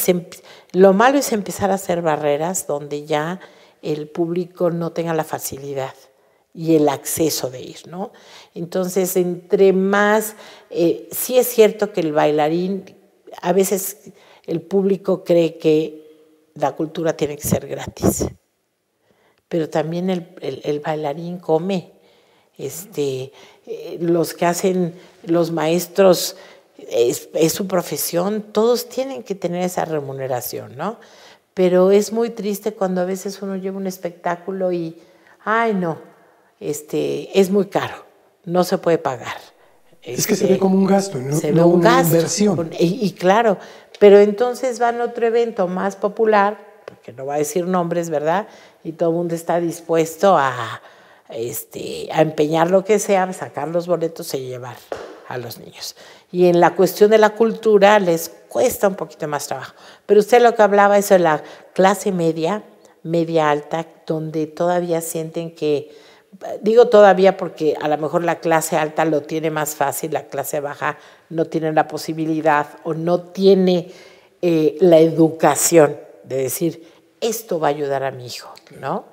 lo 0.72 0.92
malo 0.92 1.18
es 1.18 1.32
empezar 1.32 1.70
a 1.70 1.74
hacer 1.74 2.02
barreras 2.02 2.66
donde 2.66 3.06
ya 3.06 3.40
el 3.80 4.08
público 4.08 4.70
no 4.70 4.92
tenga 4.92 5.14
la 5.14 5.24
facilidad 5.24 5.94
y 6.54 6.76
el 6.76 6.88
acceso 6.88 7.50
de 7.50 7.62
ir, 7.62 7.86
¿no? 7.88 8.12
Entonces, 8.54 9.16
entre 9.16 9.72
más, 9.72 10.34
eh, 10.70 11.08
sí 11.10 11.38
es 11.38 11.46
cierto 11.48 11.92
que 11.92 12.00
el 12.00 12.12
bailarín, 12.12 12.94
a 13.40 13.52
veces 13.52 14.12
el 14.44 14.60
público 14.60 15.24
cree 15.24 15.56
que 15.56 16.02
la 16.54 16.72
cultura 16.72 17.16
tiene 17.16 17.36
que 17.36 17.48
ser 17.48 17.66
gratis, 17.66 18.26
pero 19.48 19.68
también 19.68 20.10
el, 20.10 20.80
bailarín 20.80 21.38
come. 21.38 21.92
Este, 22.58 23.32
eh, 23.66 23.96
los 24.00 24.34
que 24.34 24.44
hacen, 24.44 24.94
los 25.24 25.50
maestros, 25.50 26.36
es, 26.76 27.30
es, 27.32 27.52
su 27.52 27.66
profesión, 27.66 28.42
todos 28.52 28.88
tienen 28.88 29.22
que 29.22 29.34
tener 29.34 29.64
esa 29.64 29.84
remuneración, 29.86 30.76
¿no? 30.76 30.98
Pero 31.54 31.90
es 31.90 32.12
muy 32.12 32.30
triste 32.30 32.72
cuando 32.72 33.00
a 33.00 33.04
veces 33.04 33.40
uno 33.40 33.56
lleva 33.56 33.78
un 33.78 33.86
espectáculo 33.86 34.70
y, 34.70 34.96
ay 35.44 35.74
no, 35.74 35.98
este, 36.62 37.38
es 37.38 37.50
muy 37.50 37.66
caro, 37.66 37.96
no 38.44 38.64
se 38.64 38.78
puede 38.78 38.98
pagar. 38.98 39.36
Es 40.02 40.26
que 40.26 40.34
se 40.34 40.46
ve 40.46 40.58
como 40.58 40.76
un 40.76 40.86
gasto, 40.86 41.18
¿no? 41.18 41.36
Se 41.36 41.52
ve 41.52 41.62
un 41.62 41.80
una 41.80 41.96
gasto, 41.96 42.16
inversión. 42.16 42.70
Y, 42.78 43.06
y, 43.06 43.12
claro, 43.12 43.58
pero 44.00 44.18
entonces 44.18 44.78
van 44.78 45.00
a 45.00 45.04
otro 45.04 45.26
evento 45.26 45.68
más 45.68 45.94
popular, 45.94 46.58
porque 46.84 47.12
no 47.12 47.26
va 47.26 47.34
a 47.34 47.38
decir 47.38 47.66
nombres, 47.66 48.10
¿verdad? 48.10 48.48
Y 48.82 48.92
todo 48.92 49.10
el 49.10 49.16
mundo 49.16 49.34
está 49.34 49.60
dispuesto 49.60 50.36
a, 50.36 50.82
este, 51.30 52.08
a 52.12 52.20
empeñar 52.22 52.70
lo 52.70 52.84
que 52.84 52.98
sea, 52.98 53.32
sacar 53.32 53.68
los 53.68 53.86
boletos 53.86 54.34
y 54.34 54.46
llevar 54.46 54.76
a 55.28 55.38
los 55.38 55.58
niños. 55.58 55.96
Y 56.30 56.46
en 56.46 56.60
la 56.60 56.74
cuestión 56.74 57.10
de 57.10 57.18
la 57.18 57.30
cultura 57.30 57.98
les 57.98 58.28
cuesta 58.48 58.88
un 58.88 58.96
poquito 58.96 59.26
más 59.28 59.46
trabajo. 59.46 59.74
Pero 60.06 60.20
usted 60.20 60.42
lo 60.42 60.54
que 60.54 60.62
hablaba 60.62 60.98
es 60.98 61.08
de 61.08 61.18
la 61.18 61.42
clase 61.74 62.12
media, 62.12 62.64
media 63.02 63.50
alta, 63.50 63.86
donde 64.06 64.46
todavía 64.46 65.00
sienten 65.00 65.54
que 65.54 65.90
digo 66.60 66.88
todavía 66.88 67.36
porque 67.36 67.76
a 67.80 67.88
lo 67.88 67.98
mejor 67.98 68.24
la 68.24 68.40
clase 68.40 68.76
alta 68.76 69.04
lo 69.04 69.22
tiene 69.22 69.50
más 69.50 69.74
fácil, 69.74 70.12
la 70.12 70.26
clase 70.26 70.60
baja 70.60 70.98
no 71.28 71.44
tiene 71.46 71.72
la 71.72 71.88
posibilidad 71.88 72.66
o 72.84 72.94
no 72.94 73.20
tiene 73.20 73.90
eh, 74.40 74.76
la 74.80 74.98
educación 74.98 75.96
de 76.24 76.36
decir, 76.36 76.86
esto 77.20 77.60
va 77.60 77.68
a 77.68 77.70
ayudar 77.70 78.02
a 78.02 78.10
mi 78.10 78.26
hijo, 78.26 78.52
¿no? 78.80 79.04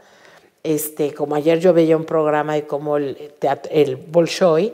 Este, 0.64 1.14
como 1.14 1.36
ayer 1.36 1.60
yo 1.60 1.74
veía 1.74 1.96
un 1.96 2.06
programa 2.06 2.54
de 2.54 2.68
cómo 2.68 2.98
el, 2.98 3.32
el 3.72 3.96
Bolshoi 3.96 4.74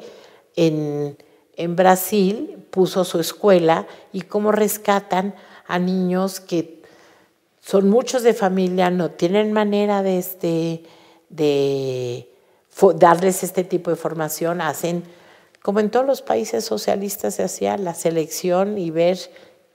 en, 0.56 1.18
en 1.58 1.76
Brasil 1.76 2.66
puso 2.72 3.04
su 3.04 3.20
escuela 3.20 3.86
y 4.12 4.22
cómo 4.22 4.52
rescatan 4.52 5.36
a 5.68 5.78
niños 5.78 6.40
que 6.40 6.82
son 7.62 7.90
muchos 7.90 8.24
de 8.24 8.34
familia, 8.34 8.90
no 8.90 9.12
tienen 9.12 9.52
manera 9.52 10.04
de, 10.04 10.20
este, 10.20 10.84
de 11.30 12.30
darles 12.96 13.44
este 13.44 13.64
tipo 13.64 13.90
de 13.90 13.96
formación, 13.96 14.62
hacen, 14.62 15.04
como 15.62 15.80
en 15.80 15.90
todos 15.90 16.06
los 16.06 16.22
países 16.22 16.66
socialistas 16.66 17.36
se 17.36 17.44
hacía, 17.44 17.78
la 17.78 17.94
selección 17.94 18.78
y 18.78 18.92
ver 18.92 19.18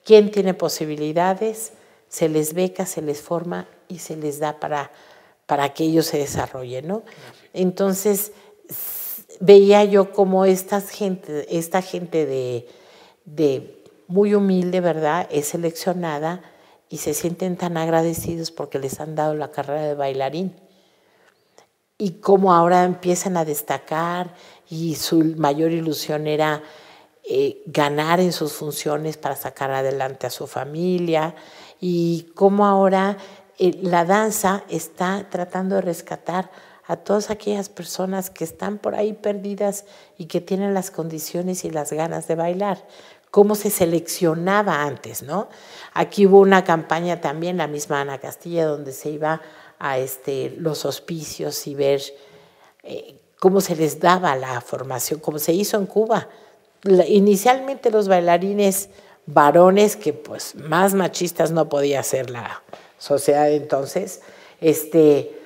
quién 0.05 0.31
tiene 0.31 0.55
posibilidades, 0.55 1.73
se 2.09 2.29
les 2.29 2.55
beca, 2.55 2.87
se 2.87 3.03
les 3.03 3.21
forma 3.21 3.69
y 3.89 3.99
se 3.99 4.17
les 4.17 4.39
da 4.39 4.61
para, 4.61 4.91
para 5.47 5.73
que 5.73 5.85
ellos 5.85 6.07
se 6.07 6.19
desarrollen, 6.19 6.89
¿no? 6.89 7.03
Entonces, 7.53 8.33
veía 9.41 9.85
yo 9.85 10.13
como 10.13 10.45
esta 10.45 10.81
gente, 10.81 11.47
esta 11.59 11.83
gente 11.83 12.27
de, 12.27 12.69
de 13.25 13.83
muy 14.07 14.35
humilde, 14.35 14.81
¿verdad?, 14.81 15.27
es 15.31 15.49
seleccionada 15.49 16.43
y 16.89 16.99
se 16.99 17.15
sienten 17.15 17.57
tan 17.57 17.77
agradecidos 17.77 18.51
porque 18.51 18.79
les 18.79 19.01
han 19.01 19.15
dado 19.15 19.35
la 19.35 19.51
carrera 19.51 19.85
de 19.85 19.95
bailarín 19.95 20.55
y 22.01 22.13
cómo 22.13 22.55
ahora 22.55 22.85
empiezan 22.85 23.37
a 23.37 23.45
destacar 23.45 24.35
y 24.71 24.95
su 24.95 25.23
mayor 25.37 25.71
ilusión 25.71 26.27
era 26.27 26.63
eh, 27.23 27.63
ganar 27.67 28.21
en 28.21 28.33
sus 28.33 28.55
funciones 28.55 29.19
para 29.19 29.37
sacar 29.37 29.71
adelante 29.71 30.27
a 30.27 30.31
su 30.31 30.47
familia 30.47 31.35
y 31.79 32.33
cómo 32.35 32.65
ahora 32.65 33.19
eh, 33.59 33.79
la 33.83 34.07
danza 34.07 34.65
está 34.71 35.29
tratando 35.29 35.75
de 35.75 35.83
rescatar 35.83 36.51
a 36.87 36.97
todas 36.97 37.29
aquellas 37.29 37.69
personas 37.69 38.31
que 38.31 38.45
están 38.45 38.79
por 38.79 38.95
ahí 38.95 39.13
perdidas 39.13 39.85
y 40.17 40.25
que 40.25 40.41
tienen 40.41 40.73
las 40.73 40.91
condiciones 40.91 41.67
y 41.67 41.71
las 41.71 41.93
ganas 41.93 42.27
de 42.27 42.35
bailar. 42.35 42.83
Cómo 43.31 43.55
se 43.55 43.69
seleccionaba 43.69 44.83
antes, 44.83 45.23
¿no? 45.23 45.51
Aquí 45.93 46.27
hubo 46.27 46.41
una 46.41 46.65
campaña 46.65 47.21
también, 47.21 47.59
la 47.59 47.69
misma 47.69 48.01
Ana 48.01 48.19
Castilla, 48.19 48.65
donde 48.65 48.93
se 48.93 49.11
iba 49.11 49.43
a 49.81 49.99
este, 49.99 50.55
los 50.59 50.85
hospicios 50.85 51.67
y 51.67 51.75
ver 51.75 52.01
eh, 52.85 53.17
cómo 53.41 53.61
se 53.61 53.75
les 53.75 53.99
daba 53.99 54.37
la 54.37 54.61
formación, 54.61 55.19
como 55.19 55.41
se 55.41 55.53
hizo 55.53 55.77
en 55.79 55.87
Cuba. 55.87 56.29
inicialmente 57.09 57.91
los 57.91 58.07
bailarines 58.07 58.91
varones, 59.27 59.97
que 59.97 60.13
pues 60.13 60.55
más 60.55 60.95
machistas 60.95 61.51
no 61.51 61.69
podía 61.69 62.03
ser 62.03 62.31
la 62.31 62.63
sociedad 62.99 63.51
entonces, 63.51 64.21
este, 64.61 65.39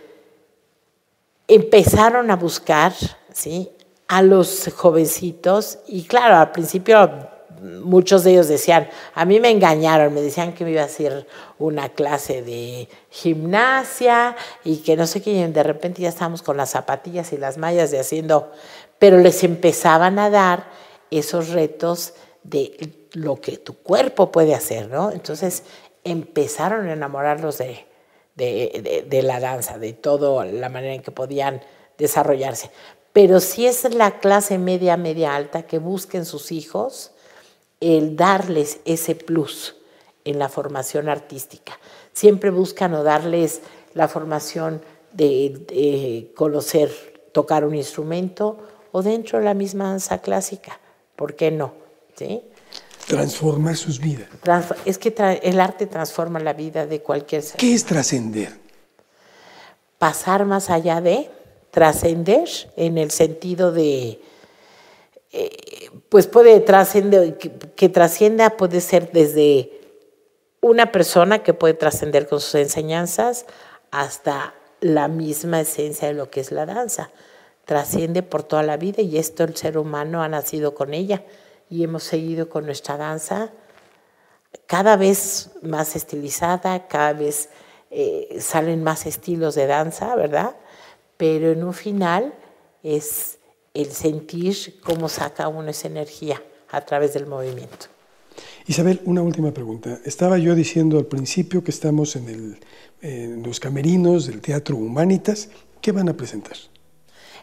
empezaron 1.47 2.31
a 2.31 2.37
buscar 2.37 2.92
¿sí? 3.33 3.70
a 4.09 4.23
los 4.23 4.68
jovencitos 4.75 5.79
y 5.87 6.05
claro, 6.05 6.37
al 6.37 6.51
principio 6.51 7.29
muchos 7.64 8.24
de 8.24 8.33
ellos 8.33 8.48
decían, 8.48 8.88
a 9.14 9.24
mí 9.24 9.40
me 9.40 9.50
engañaron, 9.50 10.12
me 10.12 10.20
decían 10.20 10.53
que 10.53 10.64
me 10.64 10.72
iba 10.72 10.83
a 10.83 10.87
hacer 10.87 11.27
una 11.59 11.88
clase 11.88 12.42
de 12.42 12.88
gimnasia 13.09 14.37
y 14.64 14.79
que 14.79 14.96
no 14.96 15.07
sé 15.07 15.22
qué, 15.22 15.48
de 15.48 15.62
repente 15.62 16.03
ya 16.03 16.11
estábamos 16.11 16.42
con 16.42 16.57
las 16.59 16.70
zapatillas 16.70 17.33
y 17.33 17.38
las 17.38 17.57
mallas 17.57 17.90
de 17.90 18.00
haciendo, 18.00 18.53
pero 18.98 19.18
les 19.18 19.42
empezaban 19.44 20.18
a 20.18 20.29
dar 20.29 20.66
esos 21.11 21.50
retos 21.50 22.14
de 22.42 23.09
lo 23.12 23.40
que 23.40 23.57
tu 23.57 23.74
cuerpo 23.79 24.31
puede 24.31 24.55
hacer, 24.55 24.90
¿no? 24.90 25.11
Entonces 25.11 25.62
empezaron 26.03 26.87
a 26.88 26.92
enamorarlos 26.92 27.59
de, 27.59 27.87
de, 28.35 29.07
de, 29.09 29.22
la 29.22 29.40
danza, 29.40 29.79
de 29.79 29.94
toda 29.94 30.44
la 30.44 30.68
manera 30.68 30.92
en 30.92 31.03
que 31.03 31.12
podían 31.12 31.62
desarrollarse. 31.96 32.70
Pero 33.14 33.40
si 33.40 33.66
es 33.66 33.94
la 33.94 34.18
clase 34.18 34.59
media, 34.59 34.98
media 34.98 35.35
alta 35.35 35.62
que 35.62 35.79
busquen 35.79 36.27
sus 36.27 36.53
hijos, 36.53 37.13
el 37.85 38.16
darles 38.16 38.81
ese 38.87 39.14
plus 39.14 39.77
en 40.25 40.38
la 40.38 40.49
formación 40.49 41.11
artística. 41.11 41.79
Siempre 42.14 42.49
buscan 42.51 42.94
o 42.94 43.03
darles 43.03 43.61
la 43.92 44.09
formación 44.09 44.81
de, 45.12 46.33
conocer, 46.35 46.90
tocar 47.33 47.64
un 47.66 47.75
instrumento 47.75 48.59
o 48.90 49.03
dentro 49.03 49.38
de 49.38 49.44
la 49.44 49.53
misma 49.53 49.90
danza 49.90 50.18
clásica. 50.18 50.81
¿Por 51.14 51.37
qué 51.37 51.51
no? 51.51 51.75
¿Sí? 52.16 52.42
Transformar 53.07 53.77
sus 53.77 54.01
vidas. 54.01 54.29
Es 54.87 54.97
que 54.97 55.14
el 55.42 55.61
arte 55.61 55.87
transforma 55.87 56.40
la 56.40 56.55
vida 56.55 56.87
de 56.87 57.03
cualquier 57.03 57.42
ser. 57.42 57.59
¿Qué 57.59 57.75
es 57.75 57.85
trascender? 57.85 58.59
Pasar 59.99 60.47
más 60.47 60.70
allá 60.70 61.03
de, 61.03 61.29
trascender 61.70 62.49
en 62.77 62.97
el 62.97 63.11
sentido 63.11 63.73
de 63.73 64.20
pues 66.09 66.27
puede 66.27 66.61
trascender, 66.61 67.37
que, 67.38 67.88
trascienda 67.88 68.51
puede 68.51 68.81
ser 68.81 69.11
desde 69.12 69.70
una 70.61 70.92
persona 70.92 71.42
que 71.42 71.55
puede 71.55 71.75
trascender 71.75 72.29
con 72.29 72.40
sus 72.40 72.55
enseñanzas 72.55 73.47
hasta 73.90 74.55
la 74.81 75.09
misma 75.09 75.61
esencia 75.61 76.09
de 76.09 76.14
lo 76.14 76.31
que 76.31 76.40
es 76.40 76.53
la 76.53 76.66
danza. 76.66 77.11
Trasciende 77.64 78.23
por 78.23 78.42
toda 78.42 78.62
la 78.62 78.77
vida 78.77 79.03
y 79.03 79.18
esto 79.18 79.44
el 79.44 79.57
ser 79.57 79.79
humano 79.79 80.23
ha 80.23 80.29
nacido 80.29 80.75
con 80.75 80.94
ella 80.94 81.25
y 81.68 81.83
hemos 81.83 82.05
seguido 82.05 82.49
con 82.49 82.66
nuestra 82.66 82.97
danza 82.97 83.53
cada 84.66 84.97
vez 84.97 85.51
más 85.62 85.97
estilizada, 85.97 86.87
cada 86.87 87.12
vez 87.12 87.49
eh, 87.90 88.37
salen 88.40 88.83
más 88.83 89.07
estilos 89.07 89.55
de 89.55 89.66
danza, 89.66 90.14
¿verdad? 90.14 90.57
Pero 91.16 91.51
en 91.51 91.64
un 91.64 91.75
final 91.75 92.35
es 92.83 93.38
el 93.74 93.90
sentir 93.90 94.80
cómo 94.82 95.08
saca 95.08 95.48
uno 95.48 95.70
esa 95.70 95.88
energía 95.88 96.40
a 96.70 96.80
través 96.80 97.12
del 97.12 97.26
movimiento. 97.26 97.87
Isabel, 98.66 99.00
una 99.04 99.22
última 99.22 99.52
pregunta. 99.52 100.00
Estaba 100.04 100.38
yo 100.38 100.54
diciendo 100.54 100.98
al 100.98 101.06
principio 101.06 101.62
que 101.62 101.70
estamos 101.70 102.16
en, 102.16 102.58
en 103.02 103.42
los 103.42 103.60
camerinos 103.60 104.26
del 104.26 104.40
Teatro 104.40 104.76
Humanitas. 104.76 105.50
¿Qué 105.80 105.92
van 105.92 106.08
a 106.08 106.16
presentar? 106.16 106.56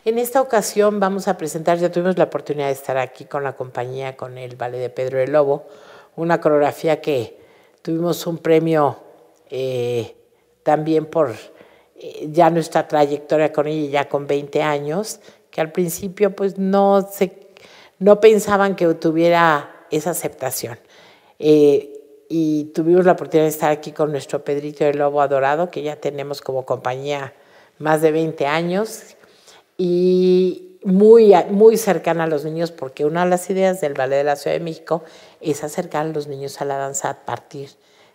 En 0.03 0.17
esta 0.17 0.41
ocasión 0.41 0.99
vamos 0.99 1.27
a 1.27 1.37
presentar, 1.37 1.77
ya 1.77 1.91
tuvimos 1.91 2.17
la 2.17 2.23
oportunidad 2.23 2.67
de 2.67 2.73
estar 2.73 2.97
aquí 2.97 3.25
con 3.25 3.43
la 3.43 3.53
compañía, 3.55 4.17
con 4.17 4.37
el 4.37 4.55
Ballet 4.55 4.79
de 4.79 4.89
Pedro 4.89 5.19
el 5.19 5.31
Lobo, 5.31 5.67
una 6.15 6.41
coreografía 6.41 7.01
que 7.01 7.37
tuvimos 7.83 8.25
un 8.25 8.39
premio 8.39 8.97
eh, 9.49 10.15
también 10.63 11.05
por 11.05 11.35
eh, 11.95 12.27
ya 12.31 12.49
nuestra 12.49 12.87
trayectoria 12.87 13.53
con 13.53 13.67
ella, 13.67 14.01
ya 14.01 14.09
con 14.09 14.25
20 14.25 14.63
años, 14.63 15.19
que 15.51 15.61
al 15.61 15.71
principio 15.71 16.35
pues 16.35 16.57
no, 16.57 17.07
se, 17.11 17.49
no 17.99 18.19
pensaban 18.19 18.75
que 18.75 18.87
tuviera 18.95 19.85
esa 19.91 20.11
aceptación. 20.11 20.79
Eh, 21.37 21.97
y 22.29 22.65
tuvimos 22.73 23.05
la 23.05 23.11
oportunidad 23.11 23.45
de 23.45 23.49
estar 23.49 23.71
aquí 23.71 23.91
con 23.91 24.11
nuestro 24.11 24.43
Pedrito 24.43 24.85
el 24.85 24.97
Lobo 24.97 25.21
Adorado, 25.21 25.69
que 25.69 25.83
ya 25.83 25.97
tenemos 25.97 26.41
como 26.41 26.65
compañía 26.65 27.33
más 27.77 28.01
de 28.01 28.11
20 28.13 28.47
años, 28.47 29.17
y 29.77 30.77
muy, 30.83 31.33
muy 31.49 31.75
cercana 31.75 32.23
a 32.23 32.27
los 32.27 32.45
niños, 32.45 32.71
porque 32.71 33.03
una 33.03 33.25
de 33.25 33.29
las 33.29 33.49
ideas 33.49 33.81
del 33.81 33.93
Ballet 33.93 34.17
de 34.17 34.23
la 34.23 34.37
Ciudad 34.37 34.55
de 34.55 34.63
México 34.63 35.03
es 35.41 35.63
acercar 35.63 36.05
a 36.05 36.09
los 36.09 36.27
niños 36.27 36.61
a 36.61 36.65
la 36.65 36.77
danza 36.77 37.09
a 37.09 37.25
partir 37.25 37.69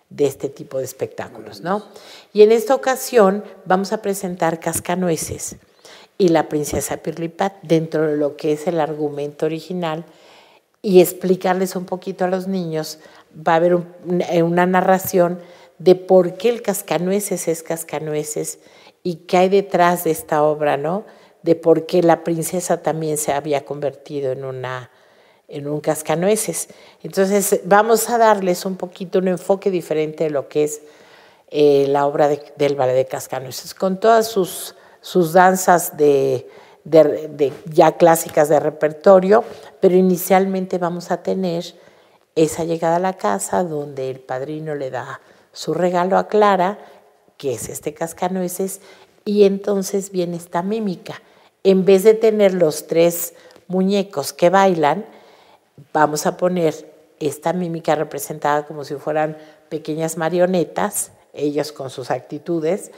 de 0.08 0.26
este 0.26 0.48
tipo 0.48 0.78
de 0.78 0.84
espectáculos, 0.84 1.60
¿no? 1.60 1.84
Y 2.32 2.42
en 2.42 2.52
esta 2.52 2.74
ocasión 2.74 3.44
vamos 3.66 3.92
a 3.92 4.00
presentar 4.00 4.60
Cascanueces 4.60 5.56
y 6.18 6.28
la 6.28 6.48
princesa 6.48 6.98
Pirlipat 6.98 7.62
dentro 7.62 8.08
de 8.08 8.16
lo 8.16 8.36
que 8.36 8.52
es 8.52 8.66
el 8.66 8.80
argumento 8.80 9.46
original 9.46 10.04
y 10.82 11.00
explicarles 11.00 11.76
un 11.76 11.84
poquito 11.84 12.24
a 12.24 12.28
los 12.28 12.46
niños. 12.48 12.98
Va 13.36 13.52
a 13.52 13.56
haber 13.56 13.76
una 14.42 14.66
narración 14.66 15.40
de 15.78 15.94
por 15.94 16.36
qué 16.36 16.48
el 16.48 16.62
Cascanueces 16.62 17.48
es 17.48 17.62
Cascanueces 17.62 18.60
y 19.02 19.16
qué 19.26 19.36
hay 19.36 19.48
detrás 19.48 20.04
de 20.04 20.10
esta 20.10 20.42
obra, 20.42 20.76
¿no? 20.76 21.04
de 21.46 21.54
por 21.54 21.86
qué 21.86 22.02
la 22.02 22.24
princesa 22.24 22.82
también 22.82 23.16
se 23.16 23.32
había 23.32 23.64
convertido 23.64 24.32
en, 24.32 24.44
una, 24.44 24.90
en 25.46 25.68
un 25.68 25.80
cascanueces. 25.80 26.68
Entonces 27.04 27.60
vamos 27.64 28.10
a 28.10 28.18
darles 28.18 28.66
un 28.66 28.76
poquito 28.76 29.20
un 29.20 29.28
enfoque 29.28 29.70
diferente 29.70 30.24
de 30.24 30.30
lo 30.30 30.48
que 30.48 30.64
es 30.64 30.82
eh, 31.48 31.86
la 31.88 32.04
obra 32.04 32.28
del 32.28 32.74
ballet 32.74 32.94
de 32.94 33.06
cascanueces, 33.06 33.74
con 33.74 34.00
todas 34.00 34.26
sus, 34.26 34.74
sus 35.06 35.32
danzas 35.32 35.96
de, 35.96 36.48
ya 37.66 37.92
clásicas 37.96 38.48
de 38.48 38.58
repertorio, 38.58 39.44
pero 39.78 39.94
inicialmente 39.94 40.78
vamos 40.78 41.12
a 41.12 41.22
tener 41.22 41.64
esa 42.34 42.64
llegada 42.64 42.96
a 42.96 42.98
la 42.98 43.12
casa 43.12 43.62
donde 43.62 44.10
el 44.10 44.18
padrino 44.18 44.74
le 44.74 44.90
da 44.90 45.20
su 45.52 45.74
regalo 45.74 46.18
a 46.18 46.26
Clara, 46.26 46.80
que 47.36 47.54
es 47.54 47.68
este 47.68 47.94
cascanueces, 47.94 48.80
y 49.24 49.44
entonces 49.44 50.10
viene 50.10 50.38
esta 50.38 50.62
mímica. 50.62 51.22
En 51.62 51.84
vez 51.84 52.02
de 52.02 52.14
tener 52.14 52.52
los 52.52 52.88
tres 52.88 53.34
muñecos 53.68 54.32
que 54.32 54.50
bailan, 54.50 55.06
vamos 55.92 56.26
a 56.26 56.36
poner 56.36 56.92
esta 57.20 57.52
mímica 57.52 57.94
representada 57.94 58.66
como 58.66 58.82
si 58.82 58.96
fueran 58.96 59.36
pequeñas 59.68 60.16
marionetas, 60.16 61.12
ellos 61.32 61.70
con 61.70 61.90
sus 61.90 62.10
actitudes, 62.10 62.90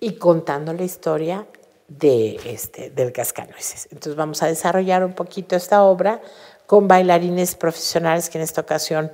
y 0.00 0.14
contando 0.14 0.72
la 0.72 0.84
historia 0.84 1.46
de 1.88 2.38
este, 2.44 2.90
del 2.90 3.12
cascanueces. 3.12 3.88
Entonces 3.90 4.16
vamos 4.16 4.42
a 4.42 4.46
desarrollar 4.46 5.04
un 5.04 5.14
poquito 5.14 5.56
esta 5.56 5.82
obra 5.84 6.20
con 6.66 6.88
bailarines 6.88 7.54
profesionales 7.54 8.28
que 8.28 8.38
en 8.38 8.44
esta 8.44 8.60
ocasión 8.60 9.12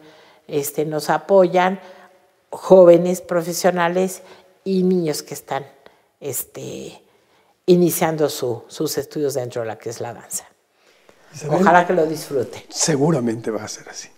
este, 0.49 0.85
nos 0.85 1.11
apoyan, 1.11 1.81
jóvenes 2.51 3.21
profesionales 3.21 4.23
y 4.65 4.83
niños 4.83 5.23
que 5.23 5.35
están 5.35 5.67
este, 6.21 7.03
iniciando 7.67 8.29
sus 8.29 8.99
estudios 8.99 9.35
dentro 9.35 9.63
de 9.63 9.69
la 9.69 9.79
que 9.79 9.91
es 9.91 10.01
la 10.01 10.15
danza. 10.15 10.47
Ojalá 11.49 11.87
que 11.87 11.95
lo 11.95 12.07
disfrute. 12.07 12.67
Seguramente 12.69 13.51
va 13.51 13.65
a 13.65 13.69
ser 13.69 13.89
así. 13.89 14.09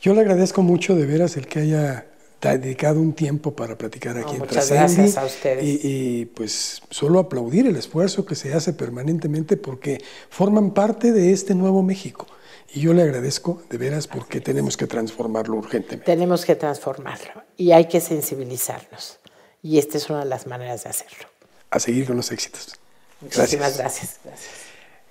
Yo 0.00 0.14
le 0.14 0.22
agradezco 0.22 0.62
mucho 0.62 0.94
de 0.94 1.06
veras 1.06 1.36
el 1.36 1.46
que 1.46 1.60
haya 1.60 2.06
dedicado 2.50 3.00
un 3.00 3.12
tiempo 3.12 3.54
para 3.54 3.78
platicar 3.78 4.18
aquí 4.18 4.32
en 4.34 4.40
Muchas 4.40 4.70
gracias 4.70 5.16
a 5.16 5.24
ustedes. 5.24 5.64
Y, 5.64 5.80
y, 5.82 6.24
pues 6.26 6.82
solo 6.90 7.18
aplaudir 7.18 7.66
el 7.66 7.76
esfuerzo 7.76 8.26
que 8.26 8.34
se 8.34 8.52
hace 8.52 8.72
permanentemente 8.72 9.56
porque 9.56 10.02
forman 10.28 10.72
parte 10.72 11.12
de 11.12 11.32
este 11.32 11.54
nuevo 11.54 11.82
México. 11.82 12.26
Y 12.74 12.80
yo 12.80 12.94
le 12.94 13.02
agradezco 13.02 13.62
de 13.68 13.78
veras 13.78 14.08
porque 14.08 14.40
tenemos 14.40 14.76
que 14.76 14.86
transformarlo 14.86 15.56
urgentemente. 15.56 16.06
Tenemos 16.06 16.44
que 16.44 16.56
transformarlo 16.56 17.44
y 17.56 17.72
hay 17.72 17.86
que 17.86 18.00
sensibilizarnos. 18.00 19.18
Y 19.62 19.78
esta 19.78 19.98
es 19.98 20.10
una 20.10 20.20
de 20.20 20.26
las 20.26 20.46
maneras 20.46 20.84
de 20.84 20.90
hacerlo. 20.90 21.28
A 21.70 21.78
seguir 21.78 22.06
con 22.06 22.16
los 22.16 22.32
éxitos. 22.32 22.74
Muchísimas 23.20 23.78
gracias. 23.78 24.18
Gracias, 24.24 24.50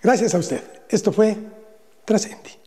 gracias 0.02 0.36
a 0.36 0.38
usted. 0.40 0.62
Esto 0.90 1.14
fue 1.14 1.38
Trascendi. 2.04 2.61